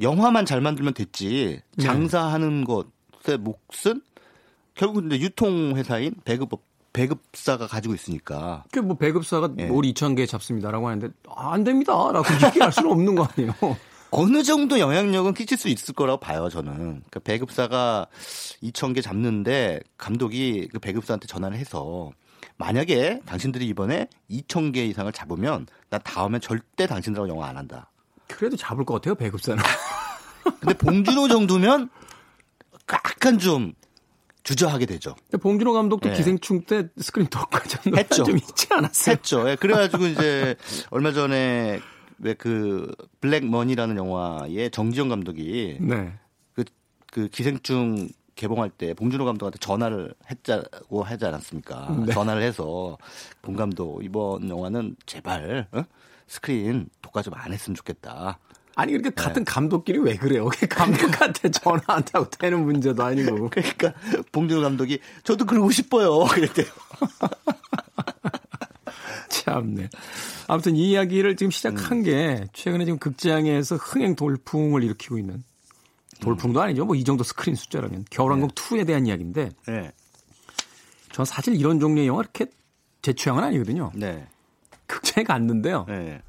[0.00, 1.84] 영화만 잘 만들면 됐지 네.
[1.84, 4.02] 장사하는 것의 몫은
[4.74, 6.50] 결국 이제 유통 회사인 배급
[6.92, 8.64] 배급사가 가지고 있으니까.
[8.72, 9.68] 그 뭐 배급사가 예.
[9.68, 13.52] 올 2천 개 잡습니다라고 하는데 아, 안 됩니다라고 얘기할 수는 없는 거 아니에요.
[14.10, 17.02] 어느 정도 영향력은 끼칠 수 있을 거라고 봐요, 저는.
[17.10, 18.06] 그 배급사가
[18.62, 22.12] 2천 개 잡는데 감독이 그 배급사한테 전화를 해서
[22.56, 27.90] 만약에 당신들이 이번에 2천 개 이상을 잡으면 나 다음에 절대 당신들하고 영화 안 한다.
[28.28, 29.62] 그래도 잡을 것 같아요, 배급사는.
[30.60, 31.90] 근데 봉준호 정도면
[32.92, 33.72] 약간 좀
[34.42, 35.14] 주저하게 되죠.
[35.40, 36.16] 봉준호 감독도 네.
[36.16, 38.24] 기생충 때 스크린 독과점 했죠.
[38.24, 39.12] 좀 있지 않았어요?
[39.14, 39.48] 했죠.
[39.48, 40.54] 예, 그래가지고 이제
[40.90, 41.80] 얼마 전에
[42.18, 46.12] 왜 그 블랙 머니라는 영화의 정지영 감독이 네.
[46.54, 46.64] 그,
[47.10, 52.04] 그 기생충 개봉할 때 봉준호 감독한테 전화를 했자고 하지 않았습니까?
[52.06, 52.12] 네.
[52.12, 52.98] 전화를 해서
[53.42, 55.82] 봉 감독 이번 영화는 제발 어?
[56.26, 58.38] 스크린 독과점 안 했으면 좋겠다.
[58.76, 59.14] 아니 그렇게 네.
[59.14, 60.48] 같은 감독끼리 왜 그래요?
[60.68, 63.48] 감독한테 전화한다고 되는 문제도 아니고.
[63.54, 63.92] 그러니까
[64.32, 66.24] 봉준호 감독이 저도 그러고 싶어요.
[66.30, 66.66] 그랬대요.
[69.28, 69.88] 참네.
[70.48, 72.02] 아무튼 이 이야기를 지금 시작한 음.
[72.02, 75.42] 게 최근에 지금 극장에서 흥행 돌풍을 일으키고 있는
[76.20, 76.84] 돌풍도 아니죠.
[76.84, 78.62] 뭐 이 정도 스크린 숫자라면 겨울왕국 네.
[78.62, 79.50] 2에 대한 이야기인데.
[79.68, 79.92] 네.
[81.12, 82.46] 전 사실 이런 종류의 영화 이렇게
[83.02, 83.92] 제 취향은 아니거든요.
[83.94, 84.26] 네.
[85.14, 85.84] 극장에 갔는데요.
[85.88, 86.22] 네.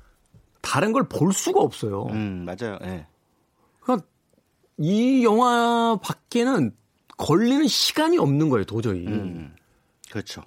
[0.62, 2.08] 다른 걸 볼 수가 없어요.
[2.12, 2.78] 음, 맞아요.
[2.82, 3.06] 네.
[3.82, 4.08] 그러니까
[4.78, 6.72] 이 영화 밖에는
[7.18, 9.06] 걸리는 시간이 없는 거예요, 도저히.
[9.08, 9.56] 음,
[10.10, 10.44] 그렇죠.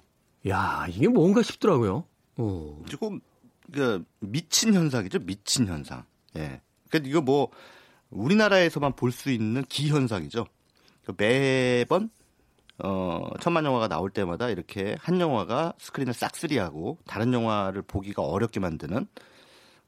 [0.47, 2.05] 야, 이게 뭔가 싶더라고요.
[2.37, 2.81] 어.
[2.87, 3.19] 조금
[3.71, 6.03] 그 미친 현상이죠, 미친 현상.
[6.35, 6.61] 예.
[6.89, 7.49] 그러니까 이거 뭐
[8.09, 10.45] 우리나라에서만 볼 수 있는 기현상이죠.
[11.05, 12.09] 그 매번
[12.83, 19.07] 어 천만 영화가 나올 때마다 이렇게 한 영화가 스크린을 싹쓸이하고 다른 영화를 보기가 어렵게 만드는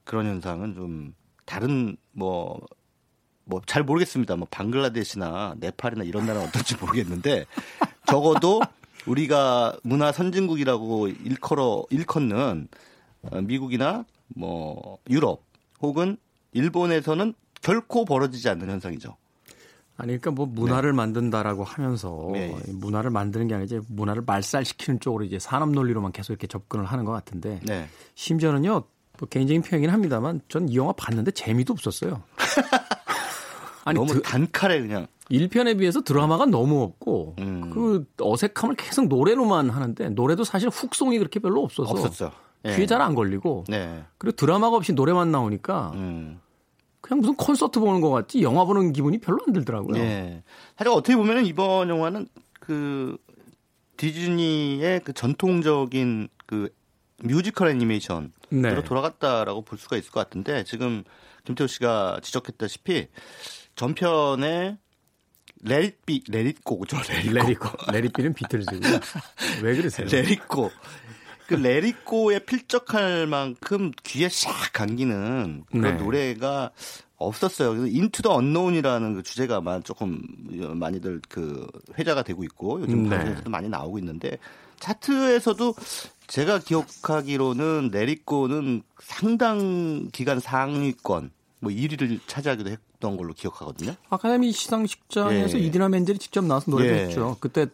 [0.04, 1.14] 그런 현상은 좀
[1.46, 2.60] 다른 뭐
[3.46, 4.36] 뭐 잘 모르겠습니다.
[4.36, 7.46] 뭐 방글라데시나 네팔이나 이런 나라는 어떨지 모르겠는데
[8.08, 8.62] 적어도
[9.06, 12.68] 우리가 문화 선진국이라고 일컬어 일컫는
[13.24, 15.44] 어, 미국이나 뭐 유럽
[15.82, 16.18] 혹은
[16.54, 19.18] 일본에서는 결코 벌어지지 않는 현상이죠.
[20.02, 20.96] 아니 그러니까 뭐 문화를 네.
[20.96, 22.56] 만든다라고 하면서 네.
[22.68, 27.06] 문화를 만드는 게 아니라 이제 문화를 말살시키는 쪽으로 이제 산업 논리로만 계속 이렇게 접근을 하는
[27.06, 27.88] 것 같은데 네.
[28.16, 28.84] 심지어는요
[29.20, 32.24] 뭐 개인적인 표현이긴 합니다만 전 이 영화 봤는데 재미도 없었어요.
[33.86, 37.70] 아니 너무 드, 단칼에 그냥 1편에 비해서 드라마가 너무 없고 음.
[37.74, 42.32] 그 어색함을 계속 노래로만 하는데 노래도 사실 훅송이 그렇게 별로 없어서 없었죠.
[42.66, 42.76] 예.
[42.76, 44.04] 귀에 잘 안 걸리고 네.
[44.18, 46.40] 그리고 드라마가 없이 노래만 나오니까 음.
[47.02, 49.98] 그냥 무슨 콘서트 보는 것 같지 영화 보는 기분이 별로 안 들더라고요.
[49.98, 50.44] 네.
[50.78, 52.28] 사실 어떻게 보면은 이번 영화는
[52.60, 53.18] 그
[53.98, 56.70] 디즈니의 그 전통적인 그
[57.24, 58.84] 뮤지컬 애니메이션으로 네.
[58.84, 61.04] 돌아갔다라고 볼 수가 있을 것 같은데 지금
[61.46, 63.08] 김태훈 씨가 지적했다시피
[63.76, 64.78] 전편에
[65.64, 66.98] 레릿비 레릿고죠
[67.32, 69.00] 레릿고 레릿비는 비틀즈고요.
[69.64, 70.08] 왜 그러세요?
[70.12, 70.72] 레릿고
[71.48, 76.04] 그 레리코에 필적할 만큼 귀에 샥 감기는 그런 네.
[76.04, 76.72] 노래가
[77.18, 77.86] 없었어요.
[77.86, 80.22] 인투 더 언노운이라는 그 주제가만 조금
[80.76, 81.68] 많이들 그
[82.00, 83.10] 회자가 되고 있고 요즘 네.
[83.10, 84.38] 방송에서도 많이 나오고 있는데
[84.80, 85.76] 차트에서도
[86.28, 93.94] 제가 기억하기로는 레리코는 상당 기간 상위권 뭐 1위를 차지하기도 했던 걸로 기억하거든요.
[94.10, 95.64] 아카데미 시상식장에서 예.
[95.64, 97.34] 이디나 멘젤이 직접 나와서 노래했죠.
[97.36, 97.38] 예.
[97.40, 97.68] 그때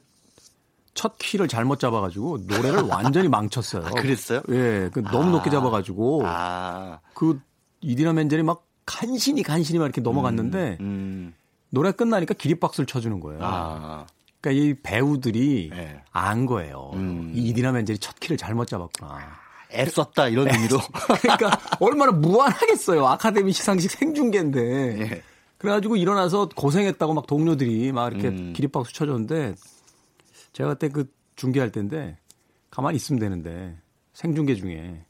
[0.98, 3.86] 첫 키를 잘못 잡아가지고 노래를 완전히 망쳤어요.
[3.86, 4.42] 아, 그랬어요?
[4.50, 5.32] 예, 그 너무 아.
[5.34, 7.00] 높게 잡아가지고 아.
[7.14, 7.40] 그
[7.82, 11.34] 이디나 멘젤이 막 간신히 간신히 막 이렇게 넘어갔는데 음, 음.
[11.70, 13.40] 노래 끝나니까 기립박수를 쳐주는 거예요.
[13.44, 14.08] 아.
[14.42, 16.02] 그러니까 이 배우들이 네.
[16.12, 16.92] 안 거예요.
[16.96, 17.32] 음.
[17.36, 19.20] 이 이디나 멘젤이 첫 키를 잘못 잡았구나.
[19.72, 20.80] 애썼다 이런 의미로.
[21.22, 23.06] 그러니까 얼마나 무한하겠어요.
[23.06, 24.62] 아카데미 시상식 생중계인데.
[24.62, 25.22] 네.
[25.60, 28.54] 그래가지고 일어나서 고생했다고 막 동료들이 막 이렇게 음.
[28.56, 29.56] 기립박수 쳐줬는데
[30.58, 32.18] 제가 그때 그 중계할 때인데
[32.72, 33.78] 가만히 있으면 되는데
[34.14, 35.06] 생중계 중에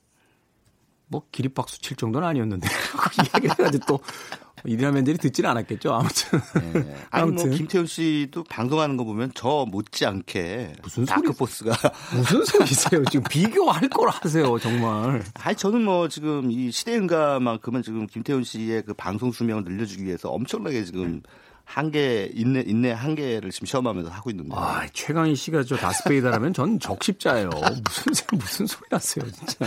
[1.07, 2.67] 뭐 기립박수 칠 정도는 아니었는데
[2.99, 3.99] 그 이야기를 해가지고 또
[4.65, 5.93] 이디나 멘젤이 듣지는 않았겠죠.
[5.93, 6.41] 아무튼.
[6.73, 6.95] 네.
[7.11, 11.73] 아니 뭐 김태훈 씨도 방송하는 거 보면 저 못지않게 무슨 dark force가
[12.13, 13.05] 무슨 소리세요?
[13.05, 15.23] 지금 비교할 걸 하세요 정말.
[15.35, 20.83] 아니 저는 뭐 지금 이 시대음감만큼은 지금 김태훈 씨의 그 방송 수명을 늘려주기 위해서 엄청나게
[20.83, 21.21] 지금
[21.67, 24.51] 한계 인내 인내 한계를 지금 시험하면서 하고 있는데.
[24.55, 27.49] 아 최강희 씨가 저 다스베이다라면 전 적십자예요.
[28.07, 29.65] 무슨 무슨 소리 하세요 진짜.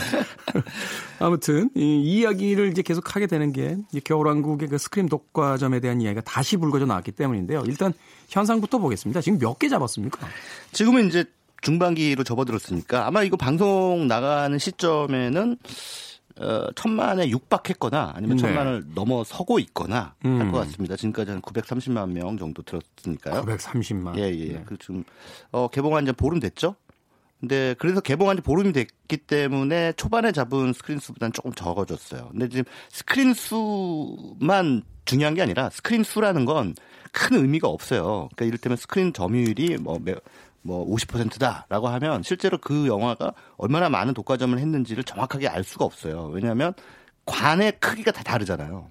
[1.20, 6.22] 아무튼 이, 이, 이야기를 이제 계속 하게 되는 게 겨울왕국의 그 스크림 독과점에 대한 이야기가
[6.22, 7.62] 다시 불거져 나왔기 때문인데요.
[7.66, 7.92] 일단
[8.30, 9.20] 현상부터 보겠습니다.
[9.20, 10.26] 지금 몇 개 잡았습니까?
[10.72, 11.26] 지금은 이제
[11.60, 15.58] 중반기로 접어들었으니까 아마 이거 방송 나가는 시점에는
[16.38, 18.42] 어, 천만에 육박했거나 아니면 네.
[18.42, 20.40] 천만을 넘어서고 있거나 음.
[20.40, 20.96] 할것 같습니다.
[20.96, 23.44] 지금까지 한 930만 명 정도 들었으니까요.
[23.44, 24.18] 930만.
[24.18, 24.52] 예, 예.
[24.54, 24.62] 네.
[24.64, 25.04] 그 좀,
[25.50, 26.76] 어, 개봉한 지 보름 됐죠?
[27.40, 32.28] 근데 그래서 개봉한 지 보름이 됐기 때문에 초반에 잡은 스크린 수보다는 조금 적어졌어요.
[32.32, 36.74] 근데 지금 스크린 수만 중요한 게 아니라 스크린 수라는 건
[37.12, 38.28] 큰 의미가 없어요.
[38.32, 39.98] 그러니까 이를테면 스크린 점유율이 뭐
[40.62, 46.26] 뭐 50%다라고 하면 실제로 그 영화가 얼마나 많은 독과점을 했는지를 정확하게 알 수가 없어요.
[46.32, 46.74] 왜냐하면
[47.26, 48.88] 관의 크기가 다 다르잖아요.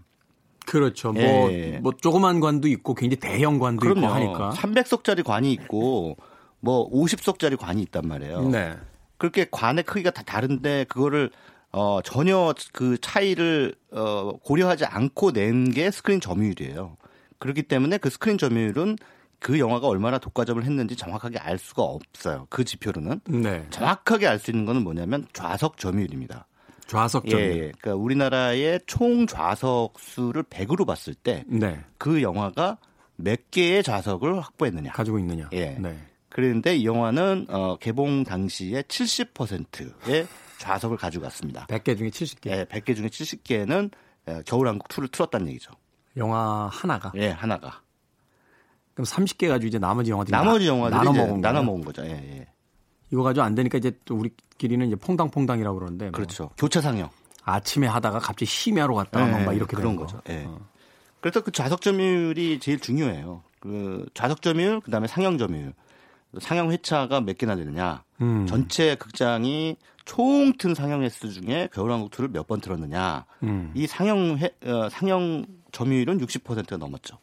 [0.65, 1.11] 그렇죠.
[1.13, 1.79] 뭐, 예.
[1.81, 3.99] 뭐 조그만 관도 있고 굉장히 대형 관도 그럼요.
[4.01, 4.49] 있고 하니까.
[4.51, 6.17] 300석짜리 관이 있고
[6.59, 8.49] 뭐 50석짜리 관이 있단 말이에요.
[8.49, 8.75] 네.
[9.17, 11.31] 그렇게 관의 크기가 다 다른데 그거를
[11.71, 16.97] 어 전혀 그 차이를 어 고려하지 않고 낸 게 스크린 점유율이에요.
[17.39, 18.97] 그렇기 때문에 그 스크린 점유율은
[19.39, 22.47] 그 영화가 얼마나 독과점을 했는지 정확하게 알 수가 없어요.
[22.49, 23.21] 그 지표로는.
[23.25, 23.65] 네.
[23.69, 26.45] 정확하게 알 수 있는 거는 뭐냐면 좌석 점유율입니다.
[26.87, 27.51] 좌석 점유율.
[27.51, 32.21] 예, 그러니까 우리나라의 총 좌석 수를 100으로 봤을 때그 네.
[32.21, 32.77] 영화가
[33.15, 34.91] 몇 개의 좌석을 확보했느냐.
[34.91, 35.49] 가지고 있느냐.
[35.53, 35.77] 예.
[35.79, 35.97] 네.
[36.29, 41.65] 그런데 이 영화는 어, 개봉 당시에 70%의 좌석을 가져갔습니다.
[41.67, 42.49] 100개 중에 70개.
[42.51, 43.91] 예, 100개 중에 70개는
[44.45, 45.71] 겨울왕국 2를 틀었다는 얘기죠.
[46.17, 47.11] 영화 하나가.
[47.15, 47.81] 예, 하나가.
[48.99, 52.03] 그럼 30개 가지고 이제 나머지 영화들이 나머지 영화들이 나눠 먹은 나눠 먹은 거죠.
[52.03, 52.47] 예, 예.
[53.11, 56.49] 이거 가지고 안 되니까 이제 또 우리끼리는 이제 퐁당퐁당이라고 그러는데 뭐 그렇죠.
[56.57, 57.09] 교차 상영.
[57.43, 60.17] 아침에 하다가 갑자기 심야로 갔다가 예, 막 이렇게 그런 거죠.
[60.17, 60.33] 거.
[60.33, 60.43] 예.
[60.45, 60.59] 어.
[61.21, 63.41] 그래서 그 좌석 점유율이 제일 중요해요.
[63.61, 65.73] 그 좌석 점유율, 그다음에 상영 점유율.
[66.39, 68.03] 상영 회차가 몇 개나 되느냐.
[68.21, 68.45] 음.
[68.47, 73.25] 전체 극장이 총 튼 상영 횟수 중에 겨울왕국 2를 몇 번 틀었느냐.
[73.43, 73.71] 음.
[73.75, 77.17] 이 상영 회, 어, 상영 점유율은 60%가 넘었죠.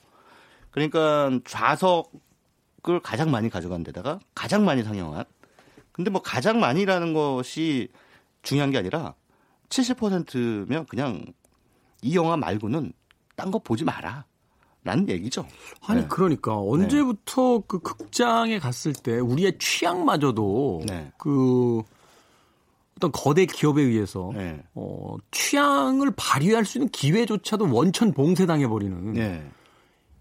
[0.77, 5.25] 그러니까 좌석을 가장 많이 가져간 데다가 가장 많이 상영한.
[5.91, 7.89] 근데 뭐 가장 많이라는 것이
[8.43, 9.15] 중요한 게 아니라
[9.71, 11.25] 70%면 그냥
[12.03, 12.93] 이 영화 말고는
[13.37, 14.27] 딴 거 보지 마라.
[14.85, 15.47] 라는 얘기죠.
[15.85, 16.09] 아니 네.
[16.09, 21.11] 그러니까 언제부터 그 극장에 갔을 때 우리의 취향마저도 네.
[21.19, 21.83] 그
[22.97, 24.63] 어떤 거대 기업에 의해서 네.
[24.75, 29.51] 어, 취향을 발휘할 수 있는 기회조차도 원천 봉쇄당해 버리는 네.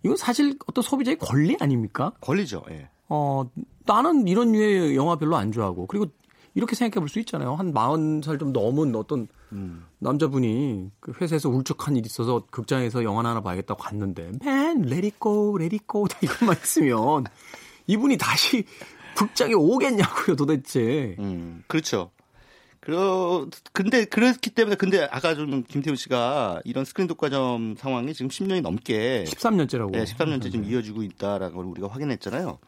[0.06, 2.14] 이건 사실 어떤 소비자의 권리 아닙니까?
[2.22, 2.64] 권리죠.
[2.70, 2.90] 예.
[3.10, 3.44] 어,
[3.86, 6.06] 나는 이런 류의 영화 별로 안 좋아하고 그리고
[6.54, 7.56] 이렇게 생각해 볼 수 있잖아요.
[7.56, 9.86] 한 40살 좀 넘은 어떤 음.
[10.00, 16.18] 남자분이 그 회사에서 울적한 일이 있어서 극장에서 영화 하나 봐야겠다고 갔는데 맨 it go 다
[16.22, 17.26] 이것만 있으면
[17.88, 18.64] 이분이 다시
[19.18, 21.16] 극장에 오겠냐고요 도대체.
[21.20, 22.12] 음, 그렇죠.
[22.86, 28.62] 그러, 근데, 그렇기 때문에, 근데 아까 좀 김태우 씨가 이런 스크린 독과점 상황이 지금 10년이
[28.62, 29.92] 넘게 13년째라고.
[29.92, 32.60] 네, 13년째 지금 이어지고 있다라는 걸 우리가 확인했잖아요.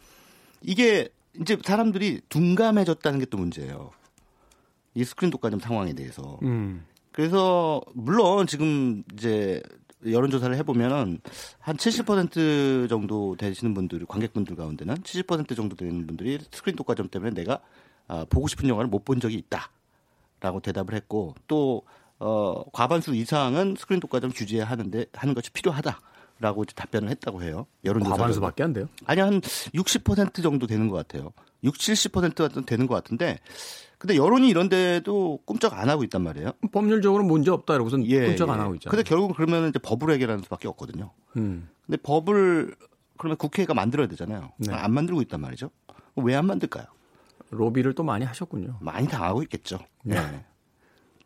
[0.64, 3.92] 이게 이제 사람들이 둔감해졌다는 게 또 문제예요.
[4.96, 6.40] 이 스크린 독과점 상황에 대해서.
[6.42, 6.84] 음.
[7.12, 9.62] 그래서 물론 지금 이제
[10.08, 11.20] 여론 조사를 해보면은
[11.64, 17.60] 한70% 정도 되시는 분들이 관객분들 가운데는 70% 정도 되는 분들이 스크린 독과점 때문에 내가
[18.08, 19.70] 아, 보고 싶은 영화를 못 본 적이 있다
[20.40, 21.84] 라고 대답을 했고 또
[22.20, 26.00] 어, 과반수 이상은 스크린 독과점 규제하는데 하는 것이 필요하다
[26.40, 27.66] 라고 이제 답변을 했다고 해요.
[27.84, 28.88] 여론조사 과반수밖에 안 돼요.
[29.06, 31.32] 아니 한 60% 정도 되는 것 같아요.
[31.64, 33.40] 60, 70%가 되는 것 같은데
[33.98, 36.52] 근데 여론이 이런데도 꿈쩍 안 하고 있단 말이에요.
[36.72, 38.92] 법률적으로 문제 없다 이러고선 꼼짝 안 하고 있잖아요.
[38.92, 41.12] 근데 결국은 그러면 이제 법으로 해결하는 수밖에 없거든요.
[41.38, 41.68] 음.
[41.88, 42.76] 근데 법을
[43.18, 44.52] 그러면 국회가 만들어야 되잖아요.
[44.58, 44.72] 네.
[44.74, 45.72] 안 만들고 있단 말이죠.
[46.18, 46.86] 왜 안 만들까요?
[47.50, 48.78] 로비를 또 많이 하셨군요.
[48.82, 49.80] 많이 당하고 있겠죠.
[50.04, 50.16] 네.
[50.16, 50.46] 네.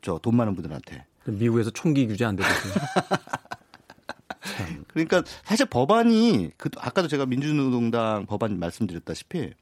[0.01, 1.05] 저돈 많은 분들한테.
[1.25, 2.49] 미국에서 총기 규제 안 되고
[4.87, 9.53] 그러니까 사실 법안이 그 아까도 제가 민주노동당 법안 말씀드렸다시피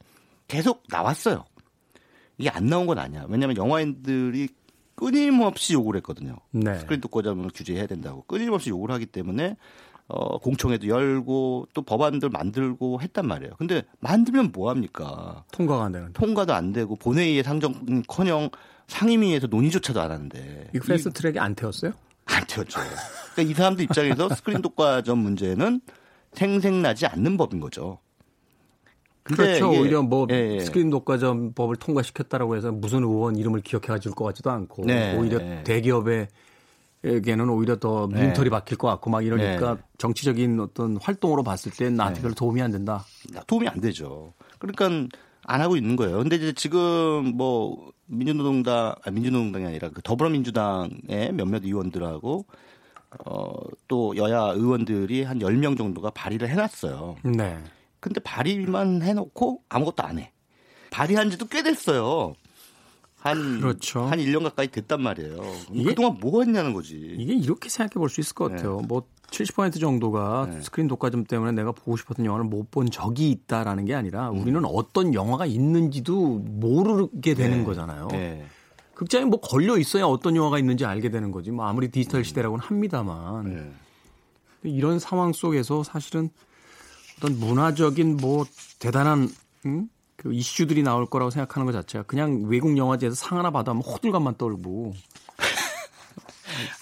[0.48, 1.44] 계속 나왔어요.
[2.38, 3.26] 이게 안 나온 건 아니야.
[3.28, 4.48] 왜냐하면 영화인들이
[4.94, 6.36] 끊임없이 요구를 했거든요.
[6.50, 6.78] 네.
[6.78, 9.56] 스크린 독과점을 규제해야 된다고 끊임없이 요구를 하기 때문에
[10.12, 13.54] 어, 공청회도 열고 또 법안들 만들고 했단 말이에요.
[13.58, 15.44] 근데 만들면 뭐 합니까?
[15.52, 16.12] 통과가 안 되는.
[16.12, 18.50] 통과도 안 되고 본회의에 상정커녕
[18.88, 21.92] 상임위에서 논의조차도 안 하는데 이거 패스트 트랙이 안 태웠어요?
[22.26, 22.80] 안 되었죠.
[23.34, 25.80] 그러니까 이 사람들 입장에서 스크린 독과점 문제는
[26.32, 27.98] 생생나지 않는 법인 거죠.
[29.22, 29.70] 그렇죠.
[29.70, 30.60] 오히려 뭐 예, 예.
[30.60, 35.16] 스크린 독과점 법을 통과시켰다라고 해서 무슨 의원 이름을 기억해 가질 것 같지도 않고 네.
[35.16, 35.62] 오히려 네.
[35.62, 36.08] 대기업
[37.02, 39.80] 에게는 오히려 더 민털이 박힐 것 같고 막 이러니까 네.
[39.96, 43.04] 정치적인 어떤 활동으로 봤을 때 나한테 별로 도움이 안 된다.
[43.46, 44.34] 도움이 안 되죠.
[44.58, 45.08] 그러니까
[45.44, 46.18] 안 하고 있는 거예요.
[46.18, 52.44] 근데 이제 지금 뭐 민주노동당, 아, 민주노동당이 아니라 그 더불어민주당의 몇몇 의원들하고
[53.24, 53.52] 어,
[53.88, 57.16] 또 여야 의원들이 한 10명 정도가 발의를 해 놨어요.
[57.24, 57.58] 네.
[57.98, 60.32] 근데 발의만 해 놓고 아무것도 안 해.
[60.90, 62.34] 발의한 지도 꽤 됐어요.
[63.20, 64.02] 한, 그렇죠.
[64.04, 65.36] 한 1년 가까이 됐단 말이에요.
[65.72, 66.96] 이게- 그동안 뭐 했냐는 거지.
[67.18, 68.78] 이게 이렇게 생각해 볼 수 있을 것 같아요.
[68.88, 70.62] 뭐70% 정도가 네.
[70.62, 74.40] 스크린 독과점 때문에 내가 보고 싶었던 영화를 못 본 적이 있다라는 게 아니라 음.
[74.40, 77.64] 우리는 어떤 영화가 있는지도 모르게 되는 네.
[77.64, 78.08] 거잖아요.
[78.10, 78.44] 네.
[78.94, 81.50] 극장에 뭐 걸려 있어야 어떤 영화가 있는지 알게 되는 거지.
[81.50, 83.72] 뭐 아무리 디지털 시대라고는 합니다만 네.
[84.62, 86.30] 이런 상황 속에서 사실은
[87.18, 88.44] 어떤 문화적인 뭐
[88.78, 89.28] 대단한
[89.66, 89.88] 음?
[90.20, 94.92] 그 이슈들이 나올 거라고 생각하는 것 자체가 그냥 외국 영화제에서 상 하나 받아면 호들갑만 떨고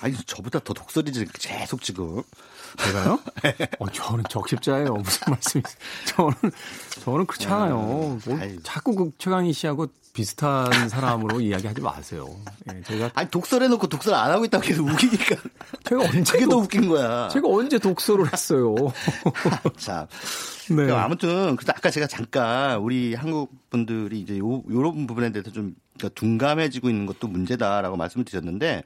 [0.00, 2.22] 아니, 저보다 더 독설이지, 계속 지금.
[2.76, 3.18] 제가요?
[3.78, 4.94] 어, 저는 적십자예요.
[4.94, 5.78] 무슨 말씀이세요?
[6.06, 6.34] 저는
[7.02, 7.76] 저는 그렇지 않아요.
[7.76, 8.58] 뭐 아이.
[8.62, 12.28] 자꾸 그 최강희 씨하고 비슷한 사람으로 이야기하지 마세요.
[12.72, 15.36] 예, 제가 아니, 독설해놓고 독설 안 하고 있다고 계속 우기니까.
[15.88, 17.28] 제가 언제 그게 더 독, 웃긴 거야.
[17.28, 18.74] 제가 언제 독서를 했어요?
[19.76, 20.06] 자,
[20.70, 20.92] 네.
[20.92, 26.18] 아무튼 그래서 아까 제가 잠깐 우리 한국 분들이 이제 요 요런 부분에 대해서 좀 그러니까
[26.20, 28.82] 둔감해지고 있는 것도 문제다라고 말씀을 드렸는데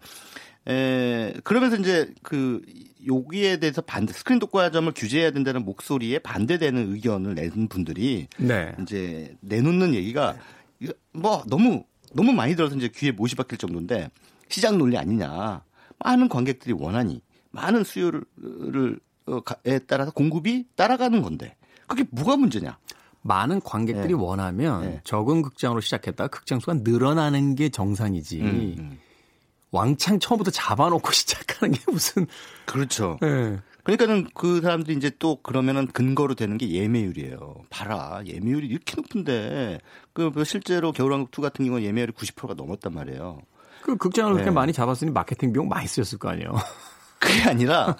[0.68, 2.62] 에 그러면서 이제 그
[3.06, 8.72] 여기에 대해서 반대 스크린 독과점을 규제해야 된다는 목소리에 반대되는 의견을 낸 분들이 네.
[8.80, 10.36] 이제 내놓는 얘기가
[10.78, 11.84] 이거 뭐 너무
[12.14, 14.10] 너무 많이 들어서 이제 귀에 못이 박힐 정도인데
[14.48, 15.64] 시장 논리 아니냐.
[15.98, 21.56] 많은 관객들이 원하니 많은 수요를 어, 에 따라서 공급이 따라가는 건데
[21.86, 22.78] 그게 뭐가 문제냐?
[23.22, 24.14] 많은 관객들이 네.
[24.14, 25.00] 원하면 네.
[25.04, 28.40] 적은 극장으로 시작했다가 극장 수가 늘어나는 게 정상이지.
[28.40, 28.98] 음, 음.
[29.72, 32.26] 왕창 처음부터 잡아놓고 시작하는 게 무슨
[32.66, 33.18] 그렇죠.
[33.20, 33.58] 네.
[33.82, 37.64] 그러니까는 그 사람들이 이제 또 그러면은 근거로 되는 게 예매율이에요.
[37.68, 39.80] 봐라 예매율이 이렇게 높은데
[40.12, 43.40] 그뭐 실제로 겨울왕국 2 같은 경우는 예매율이 90%가 넘었단 말이에요.
[43.82, 44.54] 그 극장을 그렇게 네.
[44.54, 46.54] 많이 잡았으니 마케팅 비용 많이 쓰였을 거 아니에요.
[47.18, 47.96] 그게 아니라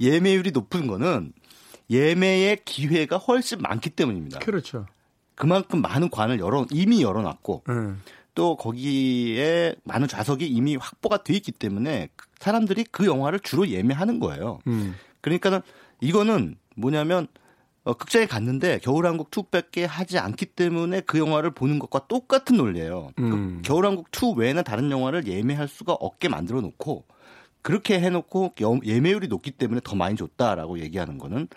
[0.00, 1.32] 예매율이 높은 거는
[1.88, 4.40] 예매의 기회가 훨씬 많기 때문입니다.
[4.40, 4.86] 그렇죠.
[5.36, 8.02] 그만큼 많은 관을 열어 이미 열어놨고 음.
[8.34, 12.08] 또 거기에 많은 좌석이 이미 확보가 돼 있기 때문에
[12.38, 14.58] 사람들이 그 영화를 주로 예매하는 거예요.
[14.66, 14.94] 음.
[15.20, 15.60] 그러니까는
[16.00, 17.28] 이거는 뭐냐면
[17.84, 23.10] 어, 극장에 갔는데 겨울왕국 2밖에 하지 않기 때문에 그 영화를 보는 것과 똑같은 논리예요.
[23.16, 23.30] 그 음.
[23.56, 27.04] 그 겨울왕국 2 외에는 다른 영화를 예매할 수가 없게 만들어 놓고
[27.60, 28.54] 그렇게 해놓고
[28.84, 31.48] 예매율이 높기 때문에 더 많이 줬다라고 얘기하는 거는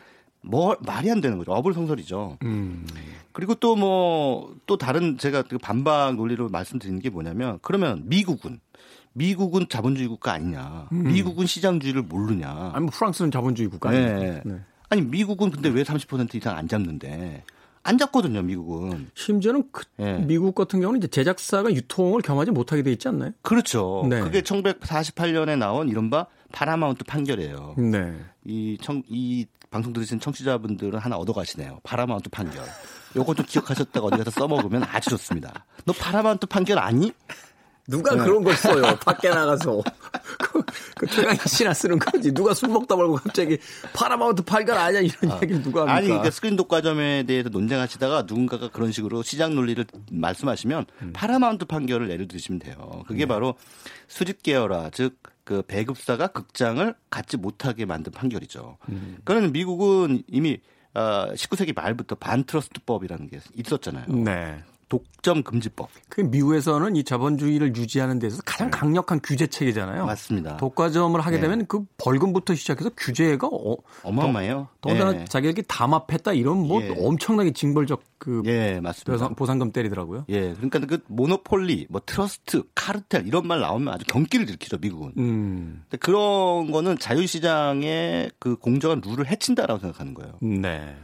[0.46, 1.52] 뭐 말이 안 되는 거죠.
[1.52, 2.38] 어불성설이죠.
[2.44, 2.88] 음.
[3.32, 8.60] 그리고 또 뭐또 뭐, 다른 제가 그 반박 논리로 말씀드리는 게 뭐냐면 그러면 미국은
[9.14, 10.88] 미국은 자본주의 국가 아니냐?
[10.92, 11.04] 음.
[11.04, 12.72] 미국은 시장주의를 모르냐?
[12.74, 14.20] 아니 뭐 프랑스는 자본주의 국가 아니냐?
[14.20, 14.42] 네.
[14.46, 14.60] 네.
[14.90, 17.44] 아니 미국은 근데 왜 30% 이상 안 잡는데?
[17.84, 19.10] 안 잡거든요, 미국은.
[19.14, 20.18] 심지어는 그 네.
[20.26, 23.32] 미국 같은 경우는 이제 제작사가 유통을 겸하지 못하게 돼 있지 않나요?
[23.44, 24.08] 그렇죠.
[24.10, 24.22] 네.
[24.22, 27.76] 그게 1948년에 나온 이른바 파라마운트 판결이에요.
[27.78, 28.16] 네.
[28.44, 29.46] 이, 청, 이
[29.76, 31.82] 방송 들으신 청취자분들은 하나 얻어가시네요.
[31.84, 32.64] 파라마운트 판결.
[33.34, 35.66] 좀 기억하셨다가 어디 가서 써먹으면 아주 좋습니다.
[35.84, 37.12] 너 파라마운트 판결 아니?
[37.88, 38.24] 누가 네.
[38.24, 38.82] 그런 걸 써요?
[39.06, 39.82] 밖에 나가서.
[40.40, 40.64] 그,
[40.98, 42.34] 그 최광희 씨나 쓰는 거지.
[42.34, 43.58] 누가 술 먹다 말고 갑자기
[43.94, 45.96] 파라마운트 판결 아니야 이런 아, 얘기를 누가 합니까?
[45.98, 51.14] 아니 그러니까 스크린 독과점에 대해서 논쟁하시다가 누군가가 그런 식으로 시장 논리를 말씀하시면 음.
[51.14, 53.04] 파라마운트 판결을 예를 드시면 돼요.
[53.08, 53.26] 그게 네.
[53.28, 53.56] 바로
[54.08, 58.78] 수직 계열화 즉 그 배급사가 극장을 갖지 못하게 만든 판결이죠.
[58.90, 59.18] 음.
[59.24, 60.60] 그러는 미국은 이미
[60.96, 64.08] 어, 19세기 말부터 반트러스트법이라는 게 있었잖아요.
[64.08, 64.64] 네.
[64.88, 65.90] 독점 금지법.
[66.10, 68.78] 그 미국에서는 이 자본주의를 유지하는 데서 가장 네.
[68.78, 70.06] 강력한 규제 체계잖아요.
[70.06, 70.58] 맞습니다.
[70.58, 71.42] 독과점을 하게 네.
[71.42, 74.68] 되면 그 벌금부터 시작해서 규제가 어, 어마어마해요.
[74.82, 75.26] 더군다나 네.
[75.26, 76.94] 자기네끼리 담합했다 이런 뭐 예.
[76.98, 79.30] 엄청나게 징벌적 그 예, 맞습니다.
[79.30, 80.26] 보상금 때리더라고요.
[80.30, 85.14] 예, 그러니까 그 모노폴리, 뭐 트러스트, 카르텔 이런 말 나오면 아주 경기를 일으키죠 미국은.
[85.18, 85.84] 음.
[85.90, 90.38] 근데 그런 거는 자유시장의 그 공정한 룰을 해친다라고 생각하는 거예요.
[90.42, 90.96] 네.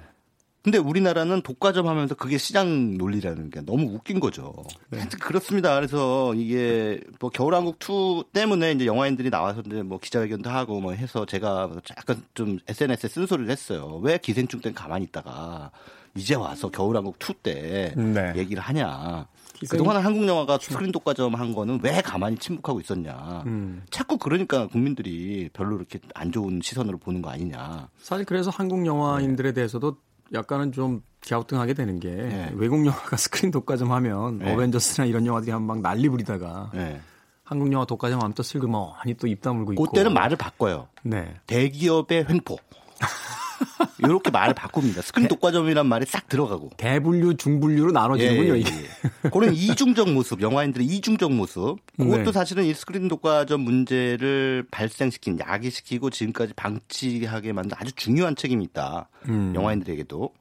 [0.64, 4.54] 근데 우리나라는 독과점 하면서 그게 시장 논리라는 게 너무 웃긴 거죠.
[4.90, 5.00] 네.
[5.20, 5.74] 그렇습니다.
[5.76, 11.26] 그래서 이게 뭐 겨울왕국 2 때문에 이제 영화인들이 나와서 이제 뭐 기자회견도 하고 뭐 해서
[11.26, 14.00] 제가 약간 좀 SNS에 쓴소리를 했어요.
[14.04, 15.72] 왜 기생충 때는 가만히 있다가
[16.16, 18.34] 이제 와서 겨울왕국 2때 네.
[18.36, 19.28] 얘기를 하냐.
[19.56, 19.80] 기생...
[19.80, 23.44] 그동안 한국 영화가 스크린 독과점 한 거는 왜 가만히 침묵하고 있었냐.
[23.48, 23.84] 음.
[23.90, 27.90] 자꾸 그러니까 국민들이 별로 이렇게 안 좋은 시선으로 보는 거 아니냐.
[28.00, 29.98] 사실 그래서 한국 영화인들에 대해서도
[30.34, 32.52] 약간은 좀 갸우뚱하게 되는 게 네.
[32.56, 34.54] 외국 영화가 스크린 독과점 하면 네.
[34.54, 37.00] 어벤져스나 이런 영화들이 한 막 난리 부리다가 네.
[37.44, 39.84] 한국 영화 독과점 하면 또 슬그머니 또 입 다물고 있고.
[39.84, 40.88] 그때는 말을 바꿔요.
[41.04, 41.36] 네.
[41.48, 42.58] 대기업의 횡포.
[44.00, 45.02] 이렇게 말을 바꿉니다.
[45.02, 46.72] 스크린 독과점이란 말이 싹 들어가고.
[46.78, 48.72] 대분류, 중분류로 나눠지는군요, 예, 예, 이게.
[48.72, 49.30] 예.
[49.30, 51.78] 그런 이중적 모습, 영화인들의 이중적 모습.
[51.98, 52.32] 그것도 네.
[52.32, 59.10] 사실은 이 스크린 독과점 문제를 발생시킨, 야기시키고 지금까지 방치하게 만든 아주 중요한 책임이 있다.
[59.28, 59.54] 음.
[59.56, 60.34] 영화인들에게도.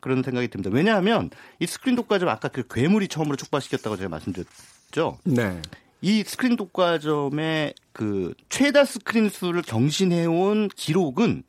[0.00, 0.70] 그런 생각이 듭니다.
[0.72, 5.18] 왜냐하면 이 스크린 독과점 아까 그 괴물이 처음으로 촉발시켰다고 제가 말씀드렸죠.
[5.24, 5.60] 네.
[6.00, 11.42] 이 스크린 독과점의 그 최다 스크린 수를 경신해온 기록은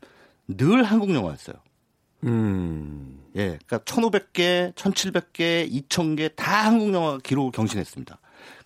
[0.56, 1.56] 늘 한국 영화였어요.
[2.24, 3.20] 음.
[3.36, 3.58] 예.
[3.66, 8.18] 그러니까 1,500개, 1,700개, 2,000개 다 한국 영화가 기록을 경신했습니다.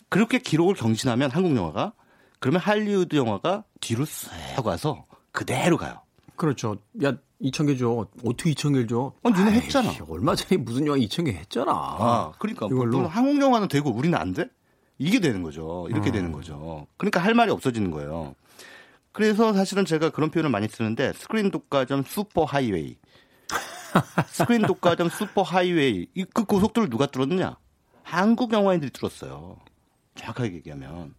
[0.09, 1.93] 그렇게 기록을 경신하면 한국 영화가
[2.39, 6.01] 그러면 할리우드 영화가 뒤로 쓱 와서 그대로 가요.
[6.35, 6.77] 그렇죠.
[7.03, 8.07] 야, 2,000개 줘.
[8.25, 9.13] 어떻게 2,000개 줘?
[9.23, 9.91] 아, 니네 했잖아.
[10.07, 11.71] 얼마 전에 무슨 영화 2,000개 했잖아.
[11.71, 12.67] 아, 그러니까.
[12.67, 13.07] 이걸로.
[13.07, 14.47] 한국 영화는 되고 우리는 안 돼?
[14.97, 15.87] 이게 되는 거죠.
[15.89, 16.11] 이렇게 어.
[16.13, 16.87] 되는 거죠.
[16.97, 18.35] 그러니까 할 말이 없어지는 거예요.
[19.15, 22.97] 그래서 사실은 제가 그런 표현을 많이 쓰는데 스크린 독과점 슈퍼 하이웨이.
[24.27, 26.07] 스크린 독과점 슈퍼 하이웨이.
[26.33, 27.55] 그 고속도로를 누가 뚫었느냐?
[28.03, 29.61] 한국 영화인들이 뚫었어요.
[30.15, 31.15] 정확하게 얘기하면.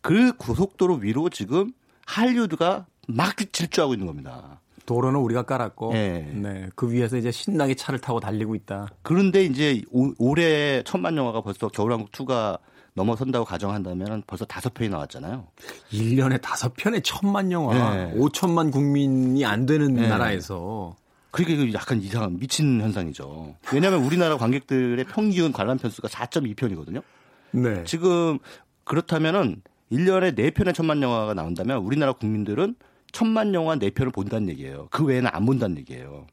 [0.00, 1.70] 그 고속도로 위로 지금
[2.04, 4.60] 할리우드가 막 질주하고 있는 겁니다.
[4.84, 6.18] 도로는 우리가 깔았고, 네.
[6.34, 6.68] 네.
[6.74, 8.88] 그 위에서 이제 신나게 차를 타고 달리고 있다.
[9.02, 12.58] 그런데 이제 오, 올해 천만 영화가 벌써 겨울왕국 2가
[12.94, 15.46] 넘어선다고 가정한다면 벌써 다섯 편이 나왔잖아요.
[15.92, 18.14] 1년에 다섯 편에 천만 영화, 네.
[18.14, 20.08] 5천만 국민이 안 되는 네.
[20.08, 20.96] 나라에서.
[21.32, 23.56] 그게 약간 이상한 미친 현상이죠.
[23.72, 27.02] 왜냐하면 우리나라 관객들의 평균 관람 편수가 4.2편이거든요.
[27.50, 27.82] 네.
[27.84, 28.38] 지금
[28.84, 32.76] 그렇다면은 1년에 4편의 천만 영화가 나온다면 우리나라 국민들은
[33.10, 34.86] 천만 영화 4편을 본다는 얘기예요.
[34.92, 36.26] 그 외에는 안 본다는 얘기예요.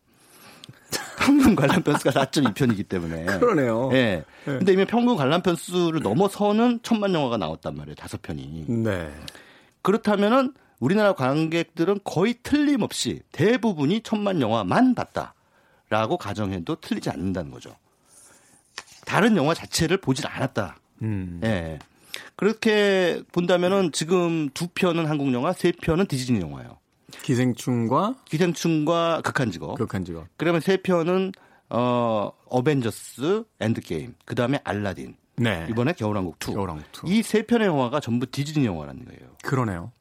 [1.20, 3.26] 평균 관람 편수가 4.2편이기 때문에.
[3.40, 3.90] 그러네요.
[3.94, 3.96] 예.
[3.96, 4.24] 네.
[4.46, 4.58] 네.
[4.58, 7.96] 근데 이미 평균 관람 편수를 넘어서는 천만 영화가 나왔단 말이에요.
[7.96, 8.66] 다섯 편이.
[8.68, 9.12] 네.
[9.82, 17.76] 그렇다면은 우리나라 관객들은 거의 틀림없이 대부분이 천만 영화만 봤다라고 가정해도 틀리지 않는다는 거죠.
[19.06, 20.78] 다른 영화 자체를 보질 않았다.
[21.04, 21.40] 음.
[21.44, 21.80] 예.
[22.36, 26.78] 그렇게 본다면은 지금 두 편은 한국 영화, 세 편은 디즈니 영화예요.
[27.12, 29.78] 기생충과 기생충과 극한직업.
[29.78, 30.28] 극한직업.
[30.38, 31.32] 그러면 세 편은
[31.70, 34.16] 어 어벤져스 엔드게임.
[34.26, 35.16] 그다음에 알라딘.
[35.38, 35.68] 네.
[35.70, 36.54] 이번에 겨울왕국 2.
[36.54, 37.18] 겨울왕국 2.
[37.20, 39.32] 이 세 편의 영화가 전부 디즈니 영화라는 거예요.
[39.44, 39.92] 그러네요.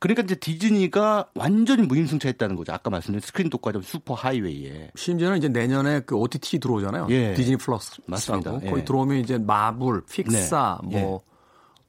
[0.00, 2.72] 그러니까 이제 디즈니가 완전히 무임승차했다는 거죠.
[2.74, 4.90] 아까 말씀드린 스크린 독과점 슈퍼 하이웨이에.
[4.96, 7.06] 심지어는 이제 내년에 그 OTT 들어오잖아요.
[7.10, 7.32] 예.
[7.32, 8.58] 디즈니 플러스 맞습니다.
[8.64, 8.68] 예.
[8.70, 11.00] 거기 들어오면 이제 마블, 픽사, 네.
[11.00, 11.34] 뭐 예.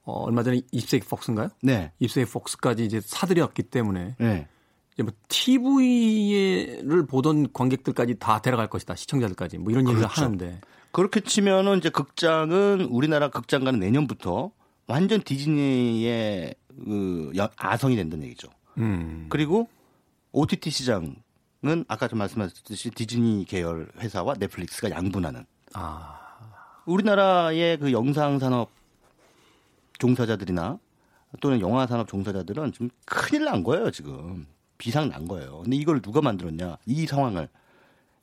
[0.05, 1.49] 어, 얼마 전에 입세기 폭스인가요?
[1.61, 1.91] 네.
[1.99, 4.47] 입세기 폭스까지 이제 사들였기 때문에 네.
[4.95, 8.95] 이제 뭐 TV를 보던 관객들까지 다 데려갈 것이다.
[8.95, 10.03] 시청자들까지 뭐 이런 그렇죠.
[10.03, 14.51] 얘기를 하는데 그렇게 치면은 이제 극장은 우리나라 극장가는 내년부터
[14.87, 18.47] 완전 디즈니의 그 아성이 된다는 얘기죠.
[18.77, 19.27] 음.
[19.29, 19.67] 그리고
[20.31, 21.15] OTT 시장은
[21.87, 25.45] 아까 좀 말씀하셨듯이 디즈니 계열 회사와 넷플릭스가 양분하는.
[25.73, 26.21] 아.
[26.85, 28.71] 우리나라의 그 영상 산업
[29.97, 30.79] 종사자들이나
[31.41, 34.45] 또는 영화 산업 종사자들은 좀 큰일 난 거예요, 지금.
[34.77, 35.61] 비상 난 거예요.
[35.63, 36.77] 근데 이걸 누가 만들었냐?
[36.85, 37.47] 이 상황을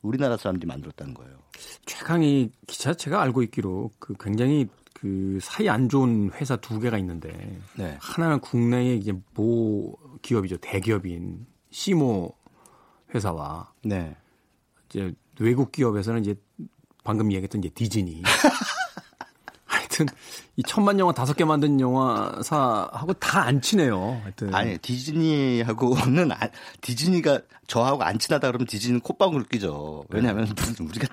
[0.01, 1.37] 우리나라 사람들이 만들었다는 거예요.
[1.85, 7.59] 최강희 기자 제가 알고 있기로 그 굉장히 그 사이 안 좋은 회사 두 개가 있는데
[7.77, 7.97] 네.
[7.99, 12.33] 하나는 국내의 이제 모 기업이죠 대기업인 시모
[13.13, 14.15] 회사와 네.
[14.87, 16.35] 이제 외국 기업에서는 이제
[17.03, 18.21] 방금 얘기했던 이제 디즈니
[19.93, 20.07] 하여튼
[20.55, 24.19] 이 천만 영화 다섯 개 만든 영화사하고 다 안 친해요.
[24.23, 26.49] 하여튼 아니 디즈니하고는 안,
[26.81, 30.05] 디즈니가 저하고 안 친하다 그러면 디즈니는 콧방울 끼죠.
[30.09, 31.07] 왜냐하면 무슨 우리가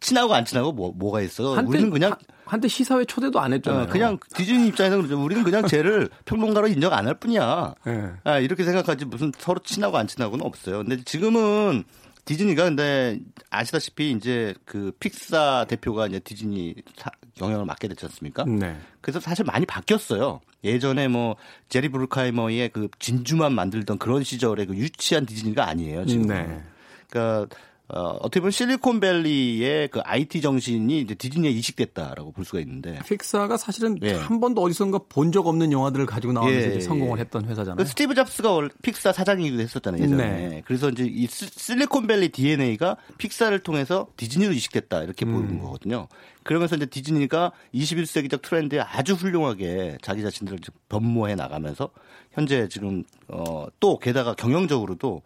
[0.00, 1.56] 친하고 안 친하고 뭐 뭐가 있어?
[1.56, 2.14] 한때, 우리는 그냥
[2.46, 3.84] 한때 시사회 초대도 안 했잖아요.
[3.84, 5.20] 어, 그냥 디즈니 입장에서 그러죠.
[5.22, 7.74] 우리는 그냥 쟤를 평론가로 인정 안 할 뿐이야.
[7.86, 8.10] 네.
[8.24, 10.78] 아, 이렇게 생각하지 무슨 서로 친하고 안 친하고는 없어요.
[10.78, 11.84] 근데 지금은
[12.24, 13.20] 디즈니가 근데
[13.50, 18.44] 아시다시피 이제 그 픽사 대표가 이제 디즈니 사, 경영을 맡게 됐지 않습니까?
[18.44, 18.76] 네.
[19.00, 20.40] 그래서 사실 많이 바뀌었어요.
[20.62, 21.36] 예전에 뭐
[21.68, 26.06] 제리 브루카이머의 그 진주만 만들던 그런 시절의 그 유치한 디즈니가 아니에요.
[26.06, 26.26] 지금.
[26.26, 26.62] 네.
[27.10, 27.54] 그러니까
[27.88, 32.98] 어, 어떻게 보면 실리콘밸리의 그 IT 정신이 이제 디즈니에 이식됐다라고 볼 수가 있는데.
[33.06, 34.14] 픽사가 사실은 예.
[34.14, 36.80] 한 번도 어디선가 본 적 없는 영화들을 가지고 나와서 예.
[36.80, 37.76] 성공을 했던 회사잖아요.
[37.76, 40.48] 그 스티브 잡스가 픽사 사장이기도 했었잖아요, 예전에.
[40.48, 40.62] 네.
[40.64, 45.32] 그래서 이제 이 실리콘밸리 DNA가 픽사를 통해서 디즈니로 이식됐다 이렇게 음.
[45.32, 46.08] 보이는 거거든요.
[46.44, 51.90] 그러면서 이제 디즈니가 21세기적 트렌드에 아주 훌륭하게 자기 자신들을 변모해 나가면서
[52.32, 55.22] 현재 지금 어, 또 게다가 경영적으로도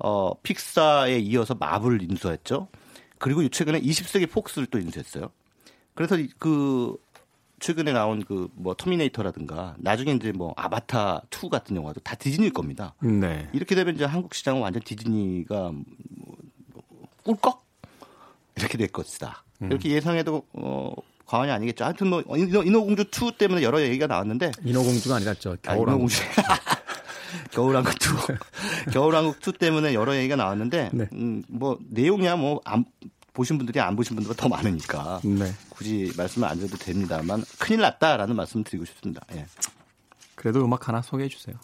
[0.00, 2.68] 어, 픽사에 이어서 마블을 인수했죠.
[3.18, 5.30] 그리고 최근에 20세기 폭스를 또 인수했어요.
[5.94, 6.96] 그래서 그
[7.60, 12.94] 최근에 나온 그 뭐 터미네이터라든가 나중에 이제 뭐 아바타 2 같은 영화도 다 디즈니일 겁니다.
[13.00, 13.48] 네.
[13.52, 16.36] 이렇게 되면 이제 한국 시장은 완전 디즈니가 뭐
[17.24, 17.62] 꿀꺽
[18.56, 19.44] 이렇게 될 것이다.
[19.62, 19.66] 음.
[19.70, 20.92] 이렇게 예상해도 어
[21.26, 21.84] 과언이 아니겠죠.
[21.84, 25.56] 하여튼 뭐 인어, 인어공주 2 때문에 여러 얘기가 나왔는데 인어공주가 아니라 저.
[25.62, 26.22] 겨울왕국주.
[26.48, 26.69] 아,
[27.60, 27.94] 겨울왕국
[28.86, 28.92] 2.
[28.92, 31.08] 겨울왕국 2 때문에 여러 얘기가 나왔는데 네.
[31.12, 32.84] 음, 뭐 내용이야 뭐 안
[33.32, 35.52] 보신 분들이 안 보신 분들보다 더 많으니까 네.
[35.68, 39.22] 굳이 말씀을 안 드려도 됩니다만 큰일 났다라는 말씀 을 드리고 싶습니다.
[39.32, 39.46] 예.
[40.34, 41.56] 그래도 음악 하나 소개해 주세요.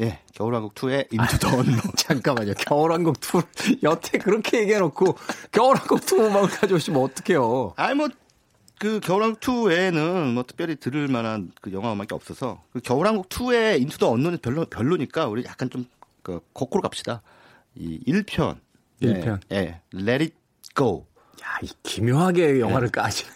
[0.00, 1.76] 예, 겨울왕국 2의 인투 더 언노.
[1.96, 2.54] 잠깐만요.
[2.54, 3.16] 겨울왕국
[3.64, 5.16] 2 여태 그렇게 얘기해 놓고
[5.52, 7.74] 겨울왕국 2 음악을 가져오시면 어떡해요.
[7.76, 8.08] 아니 뭐
[8.78, 13.80] 그 겨울왕국 2 외에는 뭐 특별히 들을 만한 그 영화 음악이 없어서 그 겨울왕국 2의
[13.82, 15.86] 인투 더 언론은 별로 별로니까 우리 약간 좀
[16.28, 17.22] 그 거꾸로 갑시다.
[17.74, 18.58] 이 1편.
[19.00, 19.40] 1편.
[19.50, 19.56] 예.
[19.56, 19.80] 예.
[19.94, 20.34] Let it
[20.76, 21.06] go.
[21.42, 22.90] 야, 이 기묘하게 영화를 예.
[22.90, 23.24] 까지.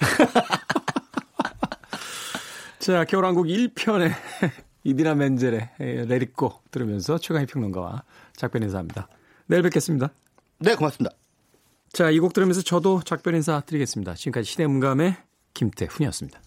[2.81, 4.13] 자, 겨울왕국 1편의
[4.85, 8.03] 이디나 멘젤의 Let it go 들으면서 최강희 평론가와
[8.37, 9.09] 작별 인사합니다.
[9.47, 10.11] 내일 뵙겠습니다.
[10.59, 11.17] 네, 고맙습니다.
[11.95, 14.15] 자, 이 곡 들으면서 저도 작별 인사 드리겠습니다.
[14.15, 15.17] 지금까지 시대문감의
[15.55, 16.41] 김태훈이었습니다.